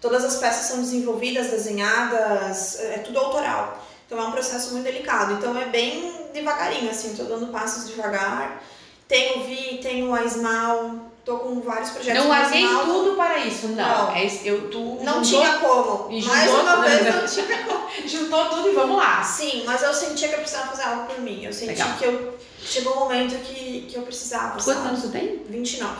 todas 0.00 0.24
as 0.24 0.36
peças 0.36 0.66
são 0.66 0.80
desenvolvidas, 0.80 1.48
desenhadas, 1.50 2.78
é 2.80 2.98
tudo 2.98 3.18
autoral. 3.18 3.84
Então, 4.06 4.18
é 4.18 4.24
um 4.24 4.32
processo 4.32 4.72
muito 4.72 4.84
delicado. 4.84 5.34
Então, 5.34 5.56
é 5.58 5.64
bem 5.66 6.28
devagarinho, 6.32 6.90
assim, 6.90 7.14
tô 7.14 7.24
dando 7.24 7.46
passos 7.48 7.86
devagar. 7.88 8.62
Tenho 9.08 9.40
o 9.40 9.44
Vi, 9.44 9.78
tenho 9.82 10.14
a 10.14 10.26
Small, 10.28 11.10
tô 11.24 11.38
com 11.38 11.60
vários 11.60 11.90
projetos 11.90 12.22
Não 12.22 12.28
larguei 12.30 12.66
tudo 12.66 13.16
para 13.16 13.38
isso, 13.38 13.68
não. 13.68 13.76
Não. 13.76 14.12
É, 14.14 14.26
eu, 14.44 14.70
tu 14.70 14.98
Não 15.02 15.24
juntou, 15.24 15.40
tinha 15.40 15.58
como. 15.58 16.08
Mais 16.10 16.50
juntou 16.50 16.60
uma 16.62 16.76
vez, 16.82 17.02
né? 17.02 17.10
não 17.12 17.26
tinha 17.26 17.64
como. 17.64 17.84
juntou 18.06 18.44
tudo 18.50 18.68
e 18.68 18.74
vamos 18.74 18.96
lá. 18.96 19.22
Sim, 19.22 19.62
mas 19.66 19.82
eu 19.82 19.92
sentia 19.94 20.28
que 20.28 20.34
eu 20.34 20.38
precisava 20.40 20.68
fazer 20.68 20.82
algo 20.82 21.06
por 21.06 21.20
mim. 21.20 21.44
Eu 21.44 21.52
senti 21.52 21.68
Legal. 21.72 21.96
que 21.98 22.04
eu 22.04 22.38
chegou 22.62 22.94
um 22.96 23.00
momento 23.00 23.34
que, 23.42 23.86
que 23.90 23.96
eu 23.96 24.02
precisava. 24.02 24.52
Quantos 24.52 24.64
sabe? 24.66 24.88
anos 24.88 25.02
tu 25.02 25.08
tem? 25.08 25.42
29. 25.48 25.94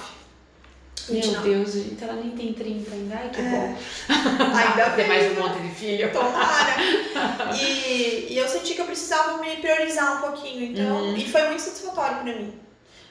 Meu 1.06 1.20
29. 1.20 1.48
Deus, 1.50 1.72
gente, 1.74 2.02
ela 2.02 2.14
nem 2.14 2.30
tem 2.30 2.52
30 2.54 2.94
ainda. 2.94 3.14
Ai, 3.16 3.28
que 3.30 3.40
É. 3.40 3.44
bom. 3.50 3.76
Ainda 4.56 4.84
Ter 4.96 4.96
bem. 4.96 5.08
mais 5.08 5.32
um 5.32 5.40
monte 5.42 5.60
de 5.62 5.74
filho. 5.74 6.12
Tomara! 6.12 6.74
E, 7.60 8.26
e 8.30 8.38
eu 8.38 8.48
senti 8.48 8.74
que 8.74 8.80
eu 8.80 8.86
precisava 8.86 9.38
me 9.38 9.56
priorizar 9.56 10.16
um 10.18 10.20
pouquinho, 10.30 10.64
então. 10.72 10.96
Uhum. 11.02 11.16
E 11.16 11.30
foi 11.30 11.42
muito 11.48 11.60
satisfatório 11.62 12.16
pra 12.16 12.24
mim. 12.24 12.52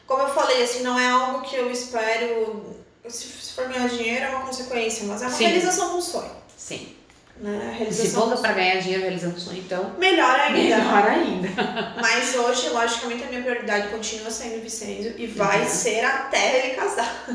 Como 0.07 0.21
eu 0.23 0.29
falei, 0.29 0.63
assim, 0.63 0.83
não 0.83 0.99
é 0.99 1.07
algo 1.09 1.41
que 1.41 1.55
eu 1.55 1.71
espero. 1.71 2.75
Se, 3.07 3.27
for 3.53 3.67
ganhar 3.67 3.87
dinheiro, 3.89 4.25
é 4.25 4.29
uma 4.29 4.45
consequência, 4.45 5.05
mas 5.07 5.21
é 5.21 5.25
uma 5.27 5.33
Sim. 5.35 5.45
realização 5.45 5.89
de 5.91 5.95
um 5.97 6.01
sonho. 6.01 6.31
Sim. 6.57 6.95
Né? 7.37 7.87
Se 7.91 8.15
um 8.15 8.37
para 8.37 8.53
ganhar 8.53 8.79
dinheiro 8.79 9.01
realizando 9.03 9.39
sonho, 9.39 9.57
então, 9.57 9.95
Melhor 9.97 10.39
ainda. 10.39 10.59
melhor 10.77 11.07
ainda. 11.09 11.49
Mas 11.99 12.35
hoje, 12.35 12.69
logicamente, 12.69 13.23
a 13.23 13.27
minha 13.27 13.41
prioridade 13.41 13.87
continua 13.89 14.29
sendo 14.29 14.57
o 14.59 14.61
Vicente 14.61 15.15
e 15.17 15.25
vai 15.27 15.61
Uhum. 15.63 15.67
ser 15.67 16.05
até 16.05 16.59
ele 16.67 16.75
casar. 16.75 17.25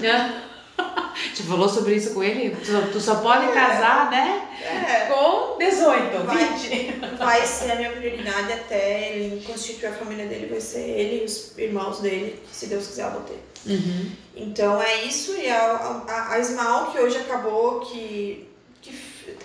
Te 1.34 1.42
falou 1.42 1.68
sobre 1.68 1.96
isso 1.96 2.14
com 2.14 2.22
ele? 2.22 2.54
Tu, 2.56 2.92
tu 2.92 3.00
só 3.00 3.16
pode 3.16 3.52
casar, 3.52 4.10
né? 4.10 4.48
É. 4.62 5.06
Com 5.06 5.56
18, 5.58 6.24
Vai. 6.24 6.36
20. 6.36 7.16
Vai 7.18 7.46
ser 7.46 7.72
a 7.72 7.76
minha 7.76 7.90
prioridade 7.90 8.52
até 8.52 9.10
ele 9.12 9.42
constituir 9.44 9.88
a 9.88 9.92
família 9.92 10.26
dele, 10.26 10.46
vai 10.46 10.60
ser 10.60 10.80
ele 10.80 11.22
e 11.22 11.24
os 11.24 11.56
irmãos 11.58 11.98
dele, 12.00 12.40
se 12.52 12.66
Deus 12.66 12.86
quiser 12.86 13.06
eu 13.06 13.10
vou 13.12 13.20
ter. 13.22 13.42
Uhum. 13.66 14.10
Então 14.36 14.80
é 14.80 15.04
isso, 15.04 15.32
e 15.36 15.48
a, 15.48 16.04
a, 16.08 16.34
a 16.34 16.44
Small 16.44 16.92
que 16.92 16.98
hoje 17.00 17.18
acabou, 17.18 17.80
que, 17.80 18.48
que 18.80 18.94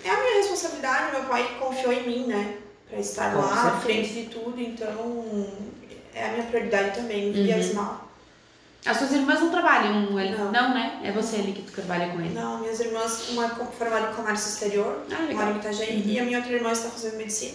é 0.04 0.10
a 0.10 0.20
minha 0.20 0.36
responsabilidade, 0.36 1.12
meu 1.16 1.24
pai 1.24 1.56
confiou 1.58 1.92
em 1.92 2.06
mim, 2.06 2.26
né? 2.26 2.54
Pra 2.88 2.98
estar 3.00 3.32
Com 3.32 3.40
lá 3.40 3.68
à 3.74 3.80
frente 3.80 4.12
de 4.12 4.22
tudo, 4.26 4.60
então 4.60 5.46
é 6.14 6.26
a 6.26 6.32
minha 6.32 6.44
prioridade 6.44 6.96
também, 6.96 7.32
via 7.32 7.56
Uhum. 7.56 7.62
Small. 7.62 8.08
As 8.86 8.98
suas 8.98 9.12
irmãs 9.12 9.40
não 9.40 9.50
trabalham? 9.50 10.18
Ele... 10.20 10.36
Não. 10.36 10.52
não, 10.52 10.74
né? 10.74 11.00
É 11.02 11.10
você 11.10 11.36
ali 11.36 11.52
que 11.52 11.62
trabalha 11.72 12.08
com 12.12 12.20
ele. 12.20 12.34
Não, 12.34 12.58
minhas 12.58 12.78
irmãs, 12.80 13.30
uma 13.30 13.46
é 13.46 13.48
formada 13.48 14.10
em 14.10 14.14
comércio 14.14 14.48
exterior, 14.50 15.02
Ah, 15.10 15.32
mora 15.32 15.50
em 15.52 15.56
Itajaí, 15.56 16.02
e 16.06 16.18
a 16.20 16.24
minha 16.24 16.38
outra 16.38 16.52
irmã 16.52 16.70
está 16.70 16.90
fazendo 16.90 17.16
medicina. 17.16 17.54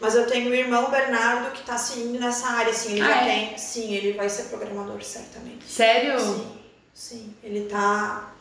Mas 0.00 0.14
eu 0.14 0.26
tenho 0.26 0.50
o 0.50 0.54
irmão 0.54 0.90
Bernardo 0.90 1.50
que 1.52 1.60
está 1.60 1.76
seguindo 1.76 2.18
nessa 2.20 2.48
área, 2.48 2.70
assim, 2.70 2.92
ele 2.92 3.02
Ah, 3.02 3.06
já 3.08 3.16
é? 3.16 3.24
tem. 3.24 3.58
Sim, 3.58 3.92
ele 3.94 4.12
vai 4.12 4.28
ser 4.28 4.44
programador, 4.44 5.02
certamente. 5.02 5.64
Sério? 5.66 6.18
Sim, 6.20 6.46
sim. 6.94 7.34
Ele 7.42 7.66
tá. 7.68 8.32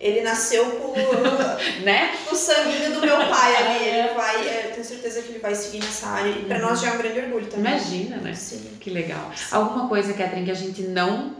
Ele 0.00 0.20
nasceu 0.20 0.64
com, 0.64 0.94
Né? 1.82 2.16
com 2.24 2.34
o 2.34 2.38
sanguinho 2.38 2.92
do 2.94 3.00
meu 3.00 3.16
pai 3.16 3.56
ali. 3.56 3.84
Ele 3.88 4.14
vai, 4.14 4.48
é, 4.48 4.66
eu 4.66 4.72
tenho 4.72 4.84
certeza 4.84 5.22
que 5.22 5.30
ele 5.32 5.38
vai 5.40 5.54
seguir 5.54 5.80
nessa 5.84 6.06
área. 6.06 6.30
E 6.30 6.44
pra 6.44 6.58
nós 6.60 6.80
já 6.80 6.88
é 6.88 6.92
um 6.92 6.98
grande 6.98 7.18
orgulho 7.20 7.46
também. 7.46 7.72
Imagina, 7.72 8.16
né? 8.18 8.32
Sim. 8.34 8.76
Que 8.80 8.90
legal. 8.90 9.32
Alguma 9.50 9.88
coisa, 9.88 10.12
Catherine, 10.14 10.44
que 10.44 10.52
a 10.52 10.54
gente 10.54 10.82
não. 10.82 11.36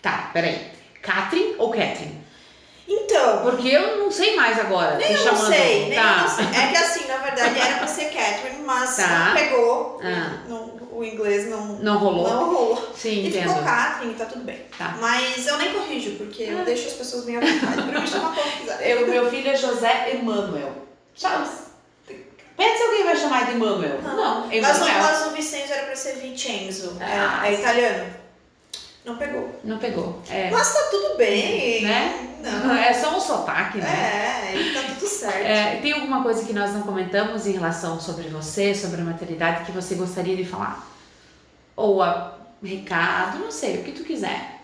Tá, 0.00 0.30
peraí. 0.32 0.68
Catherine 1.02 1.54
ou 1.58 1.70
Catherine? 1.70 2.27
Então, 3.18 3.42
Porque 3.42 3.68
eu 3.68 3.98
não 3.98 4.10
sei 4.10 4.36
mais 4.36 4.58
agora. 4.58 4.96
nem 4.96 5.12
eu 5.12 5.24
não 5.24 5.36
sei, 5.36 5.88
nem 5.88 5.94
tá. 5.98 6.02
eu 6.02 6.18
não 6.22 6.28
sei. 6.28 6.44
É 6.62 6.66
que 6.68 6.76
assim, 6.76 7.08
na 7.08 7.16
verdade, 7.18 7.58
era 7.60 7.78
pra 7.78 7.86
ser 7.86 8.04
Catherine, 8.06 8.62
mas 8.64 8.96
Tá. 8.96 9.08
não 9.28 9.34
pegou. 9.34 10.00
Ah. 10.02 10.38
Não- 10.48 10.78
o 10.92 11.04
inglês 11.04 11.48
não, 11.48 11.64
Não 11.80 11.98
rolou? 11.98 12.28
não 12.28 12.44
rolou. 12.52 12.92
Sim, 12.96 13.10
E 13.10 13.28
entendo. 13.28 13.48
ficou 13.50 13.62
Catherine, 13.62 14.14
tá 14.14 14.24
tudo 14.24 14.44
bem. 14.44 14.64
Tá. 14.76 14.96
Mas 15.00 15.46
eu 15.46 15.56
nem 15.58 15.72
corrijo, 15.72 16.16
porque 16.16 16.42
Ah. 16.44 16.52
eu 16.52 16.64
deixo 16.64 16.88
as 16.88 16.94
pessoas 16.94 17.24
bem 17.24 17.36
à 17.36 17.40
vontade 17.40 17.82
pra 17.90 18.00
me 18.00 18.06
chamar 18.06 18.34
como 18.34 18.50
quiser. 18.52 18.90
Eu, 18.90 19.06
meu 19.06 19.30
filho 19.30 19.48
é 19.50 19.56
José 19.56 20.10
Emanuel. 20.14 20.72
Sabe? 21.16 21.48
Pensa 22.56 22.76
se 22.76 22.82
alguém 22.82 23.04
vai 23.04 23.16
chamar 23.16 23.44
de 23.46 23.52
Emanuel. 23.52 24.00
Não, 24.02 24.40
Mas, 24.40 24.50
o- 24.50 24.52
Emanuel. 24.54 25.02
mas 25.02 25.26
o 25.26 25.30
Vincenzo 25.30 25.72
era 25.72 25.82
pra 25.86 25.94
ser 25.94 26.14
Vincenzo. 26.16 26.96
É- 27.00 27.04
Ah. 27.04 27.42
é, 27.44 27.52
italiano. 27.54 28.04
Não 29.08 29.16
pegou. 29.16 29.60
Não 29.64 29.78
pegou. 29.78 30.22
É. 30.30 30.50
Mas 30.50 30.72
tá 30.74 30.80
tudo 30.90 31.16
bem. 31.16 31.82
Né? 31.82 32.38
Não. 32.42 32.74
É 32.74 32.92
só 32.92 33.16
um 33.16 33.20
sotaque, 33.20 33.78
né? 33.78 33.88
É, 34.54 34.72
tá 34.74 34.94
tudo 34.94 35.08
certo. 35.08 35.36
É, 35.44 35.76
tem 35.82 35.92
alguma 35.92 36.22
coisa 36.22 36.44
que 36.44 36.52
nós 36.52 36.72
não 36.72 36.82
comentamos 36.82 37.46
em 37.46 37.52
relação 37.52 37.98
sobre 38.00 38.28
você, 38.28 38.74
sobre 38.74 39.00
a 39.00 39.04
maternidade, 39.04 39.64
que 39.64 39.72
você 39.72 39.94
gostaria 39.94 40.36
de 40.36 40.44
falar? 40.44 40.86
Ou 41.74 42.02
a 42.02 42.36
recado, 42.62 43.38
não 43.38 43.50
sei, 43.50 43.78
o 43.78 43.84
que 43.84 43.92
tu 43.92 44.04
quiser. 44.04 44.56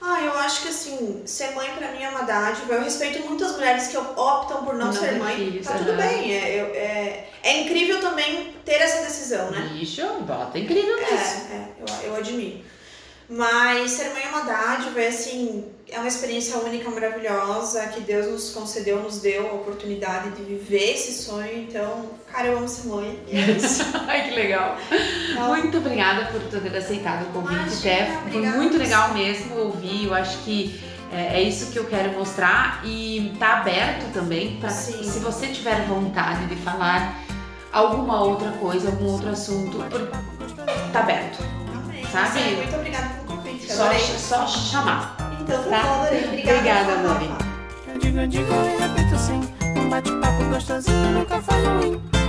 Ah, 0.00 0.20
eu 0.20 0.36
acho 0.38 0.62
que 0.62 0.68
assim, 0.68 1.22
ser 1.24 1.52
mãe 1.54 1.70
pra 1.78 1.92
mim 1.92 2.02
é 2.02 2.08
uma 2.08 2.22
dádiva. 2.22 2.74
Eu 2.74 2.82
respeito 2.82 3.20
muitas 3.24 3.52
mulheres 3.52 3.86
que 3.86 3.96
optam 3.96 4.64
por 4.64 4.74
não, 4.74 4.86
Não 4.86 4.92
ser 4.92 5.12
mãe. 5.12 5.36
filhos, 5.36 5.66
tá 5.66 5.74
tudo 5.78 5.90
aham. 5.92 5.96
bem. 5.98 6.32
É, 6.34 6.60
eu- 6.60 6.74
é, 6.74 7.28
é 7.44 7.60
incrível 7.60 8.00
também 8.00 8.52
ter 8.64 8.80
essa 8.80 9.02
decisão, 9.02 9.50
né? 9.52 9.70
Bicho, 9.72 10.02
bota 10.22 10.58
incrível 10.58 10.96
É, 10.98 11.00
nisso. 11.12 11.36
é, 11.52 11.66
eu, 11.80 12.10
eu 12.10 12.16
admiro. 12.16 12.64
Mas 13.28 13.92
ser 13.92 14.10
mãe 14.12 14.22
é 14.24 14.28
uma 14.28 14.42
dádiva, 14.42 15.00
é 15.00 15.08
assim, 15.08 15.64
é 15.88 15.98
uma 15.98 16.08
experiência 16.08 16.58
única, 16.58 16.90
maravilhosa, 16.90 17.86
que 17.88 18.00
Deus 18.00 18.26
nos 18.26 18.50
concedeu, 18.50 19.02
nos 19.02 19.20
deu 19.20 19.48
a 19.48 19.54
oportunidade 19.54 20.30
de 20.30 20.42
viver 20.42 20.92
esse 20.92 21.22
sonho. 21.22 21.56
Então, 21.56 22.10
cara, 22.30 22.48
eu 22.48 22.58
amo 22.58 22.68
ser 22.68 22.88
mãe. 22.88 23.18
E 23.28 23.36
é 23.36 23.50
isso. 23.52 23.84
Ai, 24.06 24.28
que 24.28 24.34
legal. 24.34 24.76
Então, 25.30 25.48
Muito 25.48 25.78
obrigada 25.78 26.26
por 26.26 26.40
ter 26.42 26.76
aceitado 26.76 27.28
o 27.28 27.32
convite, 27.32 27.82
Té. 27.82 28.06
Foi 28.30 28.40
muito 28.42 28.76
legal 28.76 29.14
mesmo 29.14 29.56
ouvir. 29.56 30.06
Eu 30.06 30.14
acho 30.14 30.38
que 30.38 30.80
é, 31.12 31.40
é 31.40 31.42
isso 31.42 31.70
que 31.70 31.78
eu 31.78 31.84
quero 31.84 32.12
mostrar 32.18 32.82
e 32.84 33.34
tá 33.38 33.58
aberto 33.58 34.10
também 34.12 34.56
para 34.58 34.70
se 34.70 35.20
você 35.20 35.48
tiver 35.48 35.86
vontade 35.86 36.46
de 36.46 36.56
falar 36.56 37.22
alguma 37.70 38.22
outra 38.22 38.50
coisa, 38.52 38.88
algum 38.88 39.12
outro 39.12 39.28
assunto, 39.28 39.78
tá 40.92 41.00
aberto. 41.00 41.61
Sabe? 42.12 42.38
Sim, 42.40 42.56
Muito 42.56 42.76
obrigada 42.76 43.08
pelo 43.08 43.24
convite. 43.24 43.72
Só, 43.72 43.84
adorei. 43.84 44.00
só 44.00 44.46
chamar. 44.46 45.16
Então, 45.40 45.64
tá? 45.64 45.70
tá 45.70 45.82
bom, 45.82 46.02
adorei. 46.02 46.24
Obrigada. 46.26 46.58
Obrigada, 46.58 47.08
mãe. 47.08 47.36
Eu 47.88 47.98
digo, 47.98 48.18
eu 48.18 48.28
digo 48.28 48.52
e 48.52 48.80
repito 48.82 49.18
sim. 49.18 49.40
Um 49.80 49.88
bate-papo 49.88 50.44
gostosinho 50.44 51.10
nunca 51.12 51.40
faz 51.40 51.64
ruim. 51.66 52.21